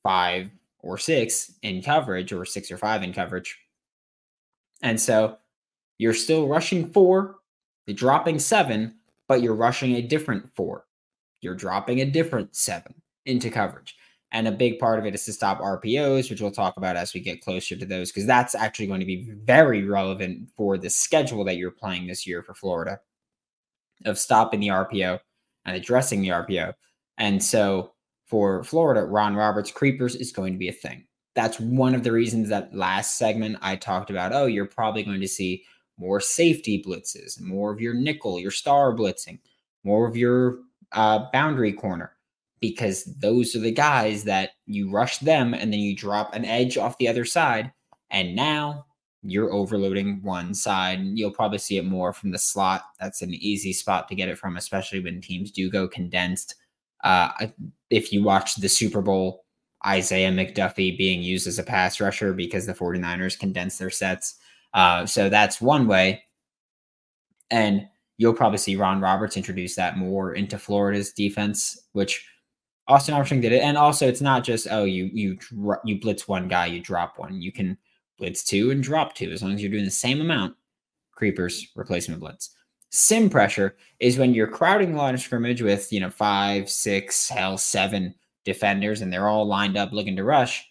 five 0.04 0.50
or 0.80 0.98
six 0.98 1.54
in 1.62 1.82
coverage 1.82 2.34
or 2.34 2.44
six 2.44 2.70
or 2.70 2.78
five 2.78 3.02
in 3.02 3.14
coverage 3.14 3.58
and 4.82 5.00
so 5.00 5.38
you're 5.98 6.14
still 6.14 6.48
rushing 6.48 6.92
four, 6.92 7.38
you're 7.86 7.96
dropping 7.96 8.40
seven, 8.40 8.96
but 9.28 9.42
you're 9.42 9.56
rushing 9.56 9.96
a 9.96 10.02
different 10.02 10.54
four. 10.56 10.86
You're 11.42 11.56
dropping 11.56 12.02
a 12.02 12.06
different 12.06 12.56
seven 12.56 12.94
into 13.26 13.50
coverage. 13.50 13.96
And 14.36 14.48
a 14.48 14.52
big 14.52 14.80
part 14.80 15.00
of 15.00 15.06
it 15.06 15.16
is 15.16 15.24
to 15.26 15.34
stop 15.34 15.60
RPOs, 15.60 16.30
which 16.30 16.42
we'll 16.42 16.52
talk 16.52 16.76
about 16.76 16.98
as 16.98 17.14
we 17.14 17.22
get 17.22 17.42
closer 17.42 17.76
to 17.78 17.86
those, 17.86 18.12
because 18.12 18.26
that's 18.26 18.54
actually 18.54 18.88
going 18.88 19.00
to 19.00 19.06
be 19.06 19.30
very 19.46 19.84
relevant 19.84 20.50
for 20.58 20.78
the 20.78 20.90
schedule 20.90 21.46
that 21.46 21.56
you're 21.56 21.72
playing 21.72 22.06
this 22.06 22.28
year 22.28 22.44
for 22.44 22.54
Florida 22.54 23.00
of 24.04 24.20
stopping 24.20 24.60
the 24.60 24.68
RPO 24.68 25.20
and 25.66 25.76
addressing 25.78 26.22
the 26.22 26.30
RPO. 26.30 26.74
And 27.18 27.42
so 27.42 27.94
for 28.26 28.64
Florida, 28.66 29.06
Ron 29.06 29.36
Roberts 29.36 29.72
creepers 29.72 30.16
is 30.16 30.34
going 30.34 30.52
to 30.52 30.60
be 30.60 30.68
a 30.68 30.74
thing 30.74 31.06
that's 31.36 31.60
one 31.60 31.94
of 31.94 32.04
the 32.04 32.12
reasons 32.12 32.50
that 32.50 32.74
last 32.74 33.18
segment 33.18 33.58
I 33.62 33.76
talked 33.76 34.10
about. 34.10 34.34
Oh, 34.34 34.46
you're 34.46 34.66
probably 34.66 35.04
going 35.04 35.22
to 35.22 35.28
see 35.28 35.64
more 35.98 36.20
safety 36.20 36.82
blitzes, 36.82 37.40
more 37.40 37.72
of 37.72 37.82
your 37.82 37.94
nickel, 37.94 38.40
your 38.40 38.52
star 38.52 38.94
blitzing, 38.96 39.40
more 39.84 40.08
of 40.08 40.18
your 40.18 40.60
uh, 40.94 41.30
boundary 41.32 41.74
corner, 41.74 42.15
because 42.60 43.06
those 43.20 43.56
are 43.56 43.60
the 43.60 43.72
guys 43.72 44.24
that 44.24 44.52
you 44.66 44.90
rush 44.90 45.20
them 45.20 45.54
and 45.54 45.72
then 45.72 45.80
you 45.80 45.96
drop 45.96 46.34
an 46.34 46.46
edge 46.46 46.78
off 46.78 46.98
the 46.98 47.08
other 47.08 47.26
side 47.26 47.72
And 48.10 48.36
now 48.36 48.86
you're 49.24 49.54
overloading 49.54 50.22
one 50.22 50.54
side. 50.54 51.00
You'll 51.02 51.32
probably 51.32 51.58
see 51.58 51.78
it 51.78 51.86
more 51.86 52.14
from 52.14 52.32
the 52.32 52.38
slot. 52.38 52.84
That's 53.00 53.22
an 53.22 53.34
easy 53.34 53.74
spot 53.74 54.08
to 54.08 54.16
get 54.16 54.30
it 54.30 54.38
from, 54.38 54.56
especially 54.58 55.00
when 55.00 55.22
teams 55.22 55.52
do 55.52 55.70
go 55.70 55.88
condensed. 55.88 56.56
Uh, 57.04 57.48
if 57.90 58.14
you 58.14 58.24
watch 58.24 58.56
the 58.56 58.70
Super 58.70 59.02
Bowl, 59.02 59.46
Isaiah 59.86 60.32
McDuffie 60.32 60.98
being 60.98 61.22
used 61.22 61.48
as 61.48 61.60
a 61.60 61.64
pass 61.64 62.00
rusher 62.00 62.34
because 62.34 62.66
the 62.66 62.74
49ers 62.74 63.38
condensed 63.38 63.80
their 63.80 63.90
sets. 63.90 64.36
Uh, 64.74 65.06
so 65.06 65.30
that's 65.30 65.62
one 65.62 65.88
way. 65.88 66.24
And 67.52 67.88
you'll 68.18 68.34
probably 68.34 68.58
see 68.58 68.76
Ron 68.76 69.02
Roberts 69.02 69.38
introduce 69.38 69.76
that 69.76 69.98
more 69.98 70.34
into 70.34 70.58
Florida's 70.58 71.12
defense, 71.14 71.80
which 71.94 72.28
Austin 72.88 73.16
Armstrong 73.16 73.42
did 73.42 73.52
it. 73.52 73.62
And 73.62 73.78
also, 73.78 74.08
it's 74.08 74.22
not 74.22 74.44
just 74.44 74.68
oh 74.70 74.84
you 74.84 75.10
you 75.14 75.38
you 75.84 76.00
blitz 76.00 76.28
one 76.28 76.48
guy, 76.48 76.68
you 76.68 76.82
drop 76.82 77.18
one. 77.18 77.42
You 77.42 77.52
can 77.52 77.78
blitz 78.18 78.44
two 78.44 78.72
and 78.72 78.84
drop 78.84 79.14
two 79.14 79.32
as 79.32 79.42
long 79.42 79.54
as 79.54 79.62
you're 79.62 79.72
doing 79.72 79.86
the 79.86 79.92
same 79.92 80.22
amount. 80.22 80.56
Creepers 81.12 81.72
replacement 81.76 82.20
blitz. 82.20 82.56
Sim 82.92 83.30
pressure 83.30 83.76
is 84.00 84.18
when 84.18 84.34
you're 84.34 84.48
crowding 84.48 84.92
the 84.92 84.98
line 84.98 85.16
of 85.16 85.20
scrimmage 85.20 85.62
with 85.62 85.92
you 85.92 86.00
know 86.00 86.10
five, 86.10 86.70
six, 86.70 87.28
hell 87.30 87.58
seven 87.58 88.14
defenders, 88.46 89.02
and 89.02 89.12
they're 89.12 89.28
all 89.28 89.46
lined 89.46 89.78
up 89.78 89.92
looking 89.92 90.16
to 90.16 90.24
rush. 90.24 90.68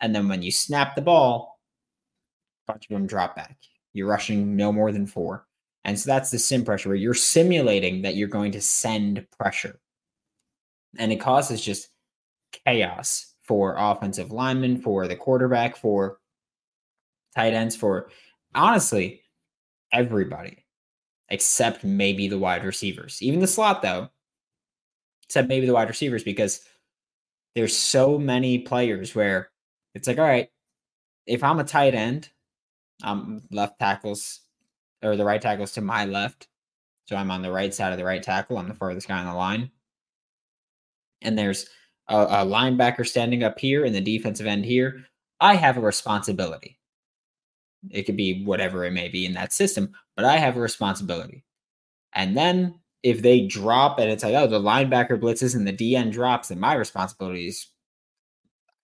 And 0.00 0.14
then 0.14 0.28
when 0.28 0.42
you 0.42 0.52
snap 0.52 0.94
the 0.94 1.02
ball, 1.02 1.60
a 2.66 2.72
bunch 2.72 2.86
of 2.86 2.94
them 2.94 3.06
drop 3.06 3.34
back. 3.34 3.56
You're 3.92 4.08
rushing 4.08 4.56
no 4.56 4.72
more 4.72 4.92
than 4.92 5.06
four. 5.06 5.46
And 5.84 5.98
so 5.98 6.06
that's 6.06 6.30
the 6.30 6.38
sim 6.38 6.64
pressure 6.64 6.88
where 6.90 6.96
you're 6.96 7.14
simulating 7.14 8.02
that 8.02 8.16
you're 8.16 8.28
going 8.28 8.52
to 8.52 8.60
send 8.60 9.26
pressure. 9.38 9.80
And 10.98 11.12
it 11.12 11.20
causes 11.20 11.60
just 11.60 11.88
chaos 12.64 13.34
for 13.42 13.76
offensive 13.78 14.30
linemen, 14.30 14.80
for 14.80 15.06
the 15.06 15.16
quarterback, 15.16 15.76
for 15.76 16.18
tight 17.34 17.52
ends, 17.52 17.76
for 17.76 18.10
honestly 18.54 19.22
everybody 19.92 20.64
except 21.28 21.84
maybe 21.84 22.28
the 22.28 22.38
wide 22.38 22.64
receivers. 22.64 23.20
Even 23.20 23.40
the 23.40 23.46
slot, 23.46 23.82
though, 23.82 24.08
except 25.24 25.48
maybe 25.48 25.66
the 25.66 25.74
wide 25.74 25.88
receivers, 25.88 26.22
because 26.22 26.60
there's 27.54 27.76
so 27.76 28.18
many 28.18 28.58
players 28.58 29.14
where 29.14 29.50
it's 29.94 30.06
like, 30.06 30.18
all 30.18 30.24
right, 30.24 30.48
if 31.26 31.42
I'm 31.42 31.58
a 31.58 31.64
tight 31.64 31.94
end, 31.94 32.28
I'm 33.02 33.42
left 33.50 33.78
tackles 33.78 34.40
or 35.02 35.16
the 35.16 35.24
right 35.24 35.42
tackle's 35.42 35.72
to 35.72 35.80
my 35.80 36.04
left. 36.04 36.48
So 37.06 37.16
I'm 37.16 37.30
on 37.30 37.42
the 37.42 37.52
right 37.52 37.72
side 37.72 37.92
of 37.92 37.98
the 37.98 38.04
right 38.04 38.22
tackle. 38.22 38.58
I'm 38.58 38.68
the 38.68 38.74
farthest 38.74 39.08
guy 39.08 39.18
on 39.18 39.26
the 39.26 39.34
line. 39.34 39.70
And 41.22 41.38
there's 41.38 41.66
a, 42.08 42.16
a 42.16 42.46
linebacker 42.46 43.06
standing 43.06 43.42
up 43.42 43.58
here 43.58 43.84
and 43.84 43.94
the 43.94 44.00
defensive 44.00 44.46
end 44.46 44.64
here. 44.64 45.04
I 45.40 45.54
have 45.54 45.76
a 45.76 45.80
responsibility. 45.80 46.78
It 47.90 48.04
could 48.04 48.16
be 48.16 48.44
whatever 48.44 48.84
it 48.84 48.92
may 48.92 49.08
be 49.08 49.26
in 49.26 49.34
that 49.34 49.52
system, 49.52 49.92
but 50.16 50.24
I 50.24 50.36
have 50.38 50.56
a 50.56 50.60
responsibility. 50.60 51.44
And 52.14 52.36
then 52.36 52.80
if 53.02 53.22
they 53.22 53.46
drop 53.46 53.98
and 53.98 54.10
it's 54.10 54.24
like, 54.24 54.34
oh, 54.34 54.46
the 54.46 54.60
linebacker 54.60 55.20
blitzes 55.20 55.54
and 55.54 55.66
the 55.66 55.72
DN 55.72 56.10
drops, 56.10 56.48
then 56.48 56.58
my 56.58 56.74
responsibility 56.74 57.48
is 57.48 57.68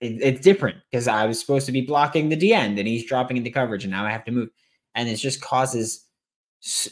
it, 0.01 0.19
it's 0.21 0.41
different 0.41 0.77
because 0.91 1.09
I 1.09 1.27
was 1.27 1.41
supposed 1.41 1.67
to 1.67 1.73
be 1.73 1.81
blocking 1.81 2.29
the 2.29 2.37
DN 2.37 2.79
and 2.79 2.87
he's 2.87 3.07
dropping 3.07 3.37
into 3.37 3.51
coverage 3.51 3.85
and 3.85 3.91
now 3.91 4.05
I 4.05 4.11
have 4.11 4.25
to 4.27 4.33
move. 4.33 4.51
And 4.95 5.09
it 5.09 5.17
just 5.17 5.41
causes 5.41 6.07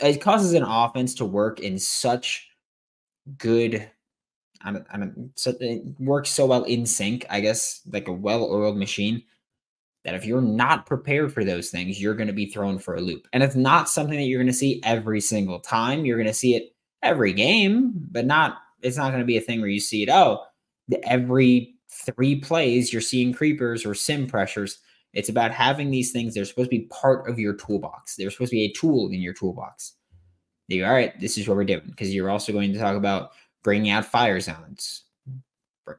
it 0.01 0.21
causes 0.21 0.55
an 0.55 0.65
offense 0.65 1.15
to 1.17 1.25
work 1.25 1.61
in 1.61 1.79
such 1.79 2.49
good 3.39 3.89
I 4.63 4.73
don't, 4.73 4.87
I 4.93 4.99
don't 4.99 5.31
so 5.37 5.53
it 5.61 5.83
works 5.99 6.31
so 6.31 6.47
well 6.47 6.65
in 6.65 6.87
sync, 6.87 7.27
I 7.31 7.41
guess, 7.41 7.81
like 7.91 8.09
a 8.09 8.13
well-oiled 8.13 8.77
machine 8.77 9.23
that 10.05 10.15
if 10.15 10.25
you're 10.25 10.41
not 10.41 10.87
prepared 10.87 11.33
for 11.33 11.45
those 11.45 11.71
things, 11.71 12.01
you're 12.01 12.15
going 12.15 12.27
to 12.27 12.33
be 12.33 12.47
thrown 12.47 12.79
for 12.79 12.95
a 12.95 13.01
loop. 13.01 13.27
And 13.33 13.43
it's 13.43 13.57
not 13.57 13.89
something 13.89 14.17
that 14.17 14.25
you're 14.25 14.41
going 14.41 14.47
to 14.47 14.53
see 14.53 14.81
every 14.83 15.21
single 15.21 15.61
time. 15.61 16.05
You're 16.05 16.17
going 16.17 16.27
to 16.27 16.35
see 16.35 16.55
it 16.57 16.75
every 17.03 17.33
game, 17.33 17.93
but 18.11 18.27
not 18.27 18.59
it's 18.83 18.97
not 18.97 19.11
going 19.11 19.21
to 19.21 19.27
be 19.27 19.37
a 19.37 19.43
thing 19.43 19.61
where 19.61 19.69
you 19.69 19.81
see 19.81 20.03
it 20.03 20.09
oh, 20.09 20.43
every 21.05 21.75
3 21.91 22.37
plays 22.37 22.93
you're 22.93 23.03
seeing 23.03 23.33
creepers 23.33 23.85
or 23.85 23.95
sim 23.95 24.27
pressures. 24.27 24.79
It's 25.13 25.29
about 25.29 25.51
having 25.51 25.91
these 25.91 26.13
things. 26.13 26.35
They're 26.35 26.45
supposed 26.45 26.71
to 26.71 26.79
be 26.79 26.87
part 26.87 27.29
of 27.29 27.39
your 27.39 27.55
toolbox. 27.55 28.17
They're 28.17 28.31
supposed 28.31 28.51
to 28.51 28.57
be 28.57 28.65
a 28.65 28.73
tool 28.73 29.09
in 29.09 29.21
your 29.21 29.35
toolbox. 29.35 29.95
You, 30.69 30.85
all 30.85 30.93
right, 30.93 31.19
this 31.19 31.37
is 31.37 31.49
what 31.49 31.57
we're 31.57 31.65
doing 31.65 31.83
because 31.87 32.15
you're 32.15 32.31
also 32.31 32.53
going 32.53 32.73
to 32.73 32.79
talk 32.79 32.97
about 32.97 33.33
bringing 33.63 33.91
out 33.91 34.05
fire 34.05 34.41
zones, 34.41 35.05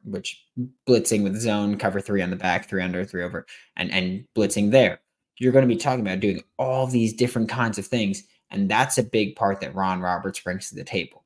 which 0.04 0.44
blitzing 0.88 1.22
with 1.22 1.40
zone 1.40 1.76
cover 1.78 2.00
three 2.00 2.22
on 2.22 2.30
the 2.30 2.36
back, 2.36 2.68
three 2.68 2.82
under, 2.82 3.04
three 3.04 3.22
over, 3.22 3.46
and 3.76 3.90
and 3.90 4.24
blitzing 4.36 4.70
there. 4.70 5.00
You're 5.38 5.52
going 5.52 5.68
to 5.68 5.74
be 5.74 5.80
talking 5.80 6.06
about 6.06 6.20
doing 6.20 6.42
all 6.58 6.86
these 6.86 7.12
different 7.12 7.48
kinds 7.48 7.78
of 7.78 7.86
things, 7.86 8.24
and 8.50 8.70
that's 8.70 8.98
a 8.98 9.02
big 9.02 9.36
part 9.36 9.60
that 9.60 9.74
Ron 9.74 10.00
Roberts 10.00 10.40
brings 10.40 10.68
to 10.68 10.74
the 10.74 10.84
table. 10.84 11.24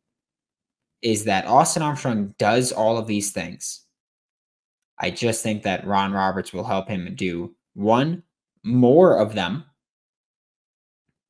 Is 1.03 1.25
that 1.25 1.46
Austin 1.46 1.83
Armstrong 1.83 2.35
does 2.38 2.72
all 2.72 2.99
of 2.99 3.07
these 3.07 3.33
things? 3.33 3.83
I 4.99 5.11
just 5.11 5.42
think 5.42 5.62
that 5.64 5.87
Ron 5.87 6.12
Roberts 6.12 6.53
will 6.53 6.64
help 6.64 6.88
him 6.88 7.14
do 7.14 7.55
one 7.75 8.22
more 8.64 9.18
of 9.18 9.35
them 9.35 9.64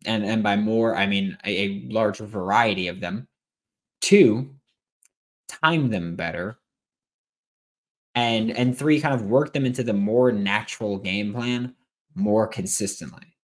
and 0.07 0.25
and 0.25 0.43
by 0.43 0.57
more 0.57 0.97
i 0.97 1.07
mean 1.07 1.37
a, 1.45 1.65
a, 1.65 1.89
larger 1.91 2.25
variety 2.25 2.89
of 2.89 3.01
them 3.01 3.29
two 4.01 4.49
time 5.49 5.91
them 5.91 6.17
better 6.17 6.59
and 8.15 8.51
and 8.51 8.77
three 8.77 9.01
kind 9.01 9.15
of 9.15 9.27
work 9.27 9.53
them 9.53 9.67
into 9.67 9.83
the 9.83 9.93
more 9.93 10.33
natural 10.33 10.99
game 10.99 11.33
plan 11.33 11.75
more 12.15 12.47
consistently 12.47 13.37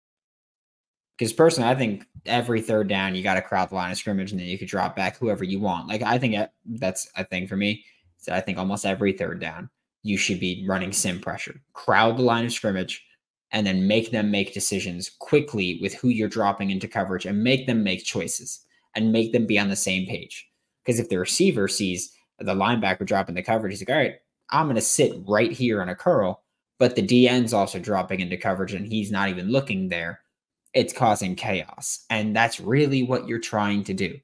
because 1.18 1.32
personally 1.32 1.68
i 1.68 1.74
think 1.74 2.06
every 2.26 2.60
third 2.60 2.88
down 2.88 3.14
you 3.14 3.22
got 3.22 3.34
to 3.34 3.42
crowd 3.42 3.70
the 3.70 3.74
line 3.74 3.90
of 3.90 3.98
scrimmage 3.98 4.30
and 4.30 4.40
then 4.40 4.46
you 4.46 4.58
could 4.58 4.68
drop 4.68 4.94
back 4.94 5.16
whoever 5.16 5.44
you 5.44 5.58
want 5.58 5.88
like 5.88 6.02
i 6.02 6.18
think 6.18 6.36
uh, 6.36 6.46
that's 6.76 7.08
a 7.16 7.24
thing 7.24 7.46
for 7.46 7.56
me 7.56 7.84
so 8.16 8.32
i 8.32 8.40
think 8.40 8.58
almost 8.58 8.86
every 8.86 9.12
third 9.12 9.40
down 9.40 9.68
you 10.02 10.16
should 10.16 10.40
be 10.40 10.64
running 10.66 10.92
sim 10.92 11.20
pressure. 11.20 11.60
Crowd 11.72 12.16
the 12.16 12.22
line 12.22 12.46
of 12.46 12.52
scrimmage 12.52 13.04
and 13.52 13.66
then 13.66 13.86
make 13.86 14.10
them 14.10 14.30
make 14.30 14.54
decisions 14.54 15.10
quickly 15.18 15.78
with 15.82 15.94
who 15.94 16.08
you're 16.08 16.28
dropping 16.28 16.70
into 16.70 16.88
coverage 16.88 17.26
and 17.26 17.42
make 17.42 17.66
them 17.66 17.82
make 17.82 18.04
choices 18.04 18.64
and 18.94 19.12
make 19.12 19.32
them 19.32 19.46
be 19.46 19.58
on 19.58 19.68
the 19.68 19.76
same 19.76 20.06
page. 20.06 20.49
Because 20.84 20.98
if 20.98 21.08
the 21.08 21.18
receiver 21.18 21.68
sees 21.68 22.12
the 22.38 22.54
linebacker 22.54 23.06
dropping 23.06 23.34
the 23.34 23.42
coverage, 23.42 23.72
he's 23.72 23.80
like, 23.82 23.90
all 23.90 24.02
right, 24.02 24.14
I'm 24.50 24.66
going 24.66 24.76
to 24.76 24.80
sit 24.80 25.12
right 25.28 25.52
here 25.52 25.82
on 25.82 25.88
a 25.88 25.94
curl, 25.94 26.42
but 26.78 26.96
the 26.96 27.06
DN's 27.06 27.52
also 27.52 27.78
dropping 27.78 28.20
into 28.20 28.36
coverage 28.36 28.72
and 28.72 28.86
he's 28.86 29.10
not 29.10 29.28
even 29.28 29.50
looking 29.50 29.88
there. 29.88 30.20
It's 30.72 30.92
causing 30.92 31.34
chaos. 31.34 32.04
And 32.10 32.34
that's 32.34 32.60
really 32.60 33.02
what 33.02 33.28
you're 33.28 33.38
trying 33.38 33.84
to 33.84 33.94
do. 33.94 34.18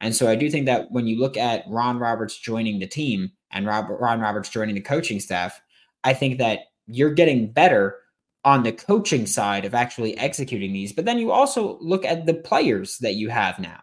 And 0.00 0.14
so 0.14 0.28
I 0.28 0.36
do 0.36 0.50
think 0.50 0.66
that 0.66 0.90
when 0.90 1.06
you 1.06 1.18
look 1.18 1.36
at 1.36 1.64
Ron 1.68 1.98
Roberts 1.98 2.38
joining 2.38 2.78
the 2.78 2.86
team, 2.86 3.32
and 3.52 3.66
Ron 3.66 4.20
Roberts 4.20 4.50
joining 4.50 4.74
the 4.74 4.80
coaching 4.80 5.20
staff, 5.20 5.62
I 6.04 6.12
think 6.12 6.38
that 6.38 6.60
you're 6.86 7.14
getting 7.14 7.52
better 7.52 7.96
on 8.44 8.62
the 8.62 8.72
coaching 8.72 9.26
side 9.26 9.64
of 9.64 9.74
actually 9.74 10.18
executing 10.18 10.72
these. 10.72 10.92
But 10.92 11.04
then 11.04 11.18
you 11.18 11.32
also 11.32 11.78
look 11.80 12.04
at 12.04 12.26
the 12.26 12.34
players 12.34 12.98
that 12.98 13.14
you 13.14 13.28
have 13.30 13.58
now. 13.58 13.80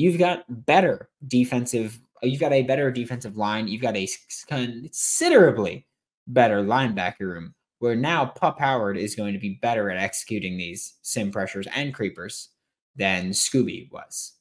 You've 0.00 0.18
got 0.18 0.44
better 0.48 1.10
defensive, 1.26 2.00
you've 2.22 2.40
got 2.40 2.52
a 2.52 2.62
better 2.62 2.90
defensive 2.90 3.36
line, 3.36 3.68
you've 3.68 3.82
got 3.82 3.96
a 3.96 4.08
considerably 4.48 5.86
better 6.26 6.62
linebacker 6.62 7.20
room 7.20 7.54
where 7.80 7.94
now 7.94 8.24
Pup 8.24 8.58
Howard 8.58 8.96
is 8.96 9.14
going 9.14 9.34
to 9.34 9.38
be 9.38 9.58
better 9.60 9.90
at 9.90 10.02
executing 10.02 10.56
these 10.56 10.94
sim 11.02 11.30
pressures 11.30 11.66
and 11.74 11.92
creepers 11.92 12.48
than 12.96 13.30
Scooby 13.30 13.92
was. 13.92 14.32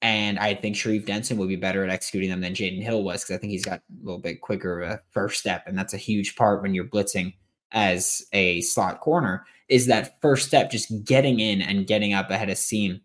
And 0.00 0.38
I 0.38 0.54
think 0.54 0.74
Sharif 0.74 1.04
Denson 1.04 1.36
will 1.36 1.46
be 1.46 1.56
better 1.56 1.84
at 1.84 1.90
executing 1.90 2.30
them 2.30 2.40
than 2.40 2.54
Jaden 2.54 2.82
Hill 2.82 3.04
was 3.04 3.22
because 3.22 3.36
I 3.36 3.38
think 3.38 3.50
he's 3.50 3.64
got 3.64 3.80
a 3.80 4.04
little 4.04 4.20
bit 4.20 4.40
quicker 4.40 4.80
of 4.80 4.90
a 4.90 5.00
first 5.10 5.38
step. 5.40 5.64
And 5.66 5.76
that's 5.76 5.94
a 5.94 5.98
huge 5.98 6.34
part 6.34 6.62
when 6.62 6.74
you're 6.74 6.84
blitzing 6.84 7.34
as 7.72 8.22
a 8.32 8.62
slot 8.62 9.00
corner 9.00 9.44
is 9.68 9.86
that 9.86 10.20
first 10.22 10.46
step, 10.46 10.70
just 10.70 11.04
getting 11.04 11.40
in 11.40 11.60
and 11.60 11.86
getting 11.86 12.14
up 12.14 12.30
ahead 12.30 12.48
of 12.48 12.56
seam. 12.56 13.02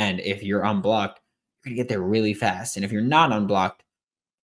And 0.00 0.18
if 0.20 0.42
you're 0.42 0.64
unblocked, 0.64 1.20
you're 1.62 1.70
going 1.70 1.76
to 1.76 1.82
get 1.82 1.88
there 1.90 2.00
really 2.00 2.32
fast. 2.32 2.76
And 2.76 2.86
if 2.86 2.90
you're 2.90 3.02
not 3.02 3.32
unblocked, 3.32 3.82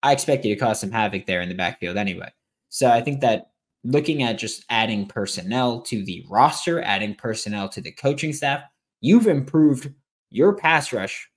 I 0.03 0.11
expect 0.11 0.45
you 0.45 0.53
to 0.53 0.61
cause 0.61 0.81
some 0.81 0.91
havoc 0.91 1.27
there 1.27 1.41
in 1.43 1.49
the 1.49 1.55
backfield 1.55 1.97
anyway. 1.97 2.29
So 2.71 2.91
I 2.91 3.01
think 3.01 3.21
that 3.21 3.53
looking 3.85 4.25
at 4.25 4.37
just 4.37 4.65
adding 4.69 5.07
personnel 5.07 5.81
to 5.83 6.05
the 6.05 6.27
roster, 6.29 6.83
adding 6.83 7.15
personnel 7.15 7.69
to 7.69 7.81
the 7.81 7.93
coaching 7.93 8.33
staff, 8.33 8.65
you've 9.01 9.29
improved 9.29 9.95
your 10.31 10.57
pass 10.57 10.93
rush 10.93 11.31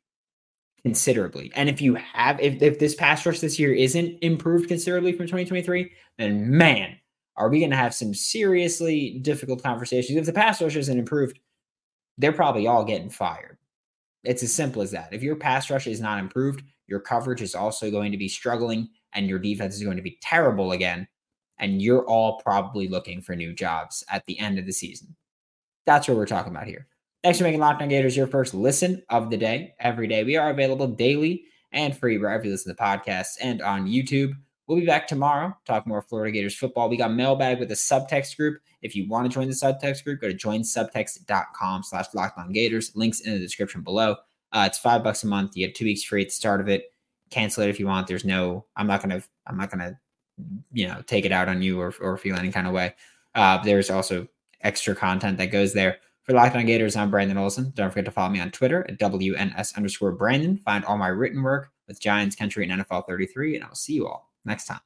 considerably. 0.81 1.51
And 1.55 1.69
if 1.69 1.79
you 1.79 1.93
have, 1.93 2.39
if, 2.39 2.59
if 2.63 2.79
this 2.79 2.95
pass 2.95 3.23
rush 3.23 3.39
this 3.39 3.59
year 3.59 3.71
isn't 3.71 4.17
improved 4.23 4.67
considerably 4.67 5.11
from 5.11 5.27
2023, 5.27 5.91
then 6.17 6.57
man, 6.57 6.97
are 7.35 7.49
we 7.49 7.59
going 7.59 7.69
to 7.69 7.77
have 7.77 7.93
some 7.93 8.15
seriously 8.15 9.19
difficult 9.21 9.61
conversations? 9.61 10.17
If 10.17 10.25
the 10.25 10.33
pass 10.33 10.59
rush 10.59 10.75
isn't 10.75 10.97
improved, 10.97 11.37
they're 12.17 12.33
probably 12.33 12.65
all 12.65 12.83
getting 12.83 13.11
fired. 13.11 13.59
It's 14.23 14.43
as 14.43 14.53
simple 14.53 14.81
as 14.81 14.91
that. 14.91 15.13
If 15.13 15.23
your 15.23 15.35
pass 15.35 15.69
rush 15.69 15.87
is 15.87 16.01
not 16.01 16.19
improved, 16.19 16.63
your 16.87 16.99
coverage 16.99 17.41
is 17.41 17.55
also 17.55 17.91
going 17.91 18.11
to 18.11 18.17
be 18.17 18.27
struggling 18.27 18.89
and 19.13 19.27
your 19.27 19.39
defense 19.39 19.75
is 19.75 19.83
going 19.83 19.97
to 19.97 20.03
be 20.03 20.17
terrible 20.21 20.71
again. 20.73 21.07
and 21.59 21.81
you're 21.81 22.05
all 22.05 22.39
probably 22.41 22.87
looking 22.87 23.21
for 23.21 23.35
new 23.35 23.53
jobs 23.53 24.03
at 24.09 24.25
the 24.27 24.37
end 24.39 24.59
of 24.59 24.65
the 24.65 24.71
season. 24.71 25.15
That's 25.85 26.07
what 26.07 26.17
we're 26.17 26.25
talking 26.25 26.51
about 26.51 26.67
here. 26.67 26.87
Thanks 27.23 27.39
for 27.39 27.45
making 27.45 27.59
Locked 27.59 27.81
On 27.81 27.89
Gators 27.89 28.15
your 28.15 28.27
first 28.27 28.53
listen 28.53 29.03
of 29.09 29.29
the 29.29 29.37
day 29.37 29.73
every 29.79 30.07
day. 30.07 30.23
We 30.23 30.37
are 30.37 30.49
available 30.51 30.87
daily 30.87 31.45
and 31.71 31.97
free 31.97 32.17
wherever 32.17 32.43
you 32.45 32.51
listen 32.51 32.75
to 32.75 32.81
podcasts 32.81 33.37
and 33.41 33.61
on 33.61 33.87
YouTube. 33.87 34.33
We'll 34.67 34.79
be 34.79 34.85
back 34.85 35.07
tomorrow, 35.07 35.57
talk 35.65 35.87
more 35.87 36.01
Florida 36.01 36.29
Gators 36.29 36.57
football. 36.57 36.89
We 36.89 36.97
got 36.97 37.13
mailbag 37.13 37.59
with 37.59 37.71
a 37.71 37.75
subtext 37.75 38.35
group. 38.35 38.59
If 38.81 38.97
you 38.97 39.07
want 39.07 39.25
to 39.25 39.33
join 39.33 39.47
the 39.47 39.53
subtext 39.53 40.03
group, 40.03 40.19
go 40.19 40.27
to 40.27 40.35
joinsubtext.com 40.35 41.83
slash 41.83 42.07
locked 42.13 42.37
on 42.37 42.51
gators. 42.51 42.91
Links 42.93 43.21
in 43.21 43.31
the 43.31 43.39
description 43.39 43.81
below. 43.81 44.17
Uh, 44.51 44.65
it's 44.67 44.77
five 44.77 45.05
bucks 45.05 45.23
a 45.23 45.27
month. 45.27 45.55
You 45.55 45.67
get 45.67 45.75
two 45.75 45.85
weeks 45.85 46.03
free 46.03 46.21
at 46.21 46.27
the 46.27 46.33
start 46.33 46.59
of 46.59 46.67
it. 46.67 46.91
Cancel 47.29 47.63
it 47.63 47.69
if 47.69 47.79
you 47.79 47.87
want. 47.87 48.07
There's 48.07 48.25
no, 48.25 48.65
I'm 48.75 48.87
not 48.87 49.01
gonna, 49.01 49.23
I'm 49.45 49.57
not 49.57 49.71
gonna, 49.71 49.97
you 50.73 50.87
know, 50.87 51.01
take 51.07 51.23
it 51.23 51.31
out 51.31 51.47
on 51.47 51.61
you 51.61 51.79
or, 51.79 51.93
or 52.01 52.17
feel 52.17 52.35
any 52.35 52.51
kind 52.51 52.67
of 52.67 52.73
way. 52.73 52.93
Uh, 53.35 53.63
there's 53.63 53.89
also 53.89 54.27
extra 54.61 54.93
content 54.93 55.37
that 55.37 55.45
goes 55.45 55.73
there. 55.73 55.99
For 56.23 56.33
Locked 56.33 56.57
On 56.57 56.65
Gators, 56.65 56.97
I'm 56.97 57.09
Brandon 57.09 57.37
Olsen. 57.37 57.71
Don't 57.73 57.89
forget 57.89 58.03
to 58.03 58.11
follow 58.11 58.29
me 58.29 58.41
on 58.41 58.51
Twitter 58.51 58.85
at 58.89 58.99
WNS 58.99 59.77
underscore 59.77 60.11
Brandon. 60.11 60.57
Find 60.57 60.83
all 60.83 60.97
my 60.97 61.07
written 61.07 61.41
work 61.41 61.71
with 61.87 62.01
Giants 62.01 62.35
Country 62.35 62.69
and 62.69 62.81
NFL 62.81 63.07
33, 63.07 63.55
and 63.55 63.63
I'll 63.63 63.75
see 63.75 63.93
you 63.93 64.07
all 64.07 64.26
next 64.47 64.65
time. 64.65 64.79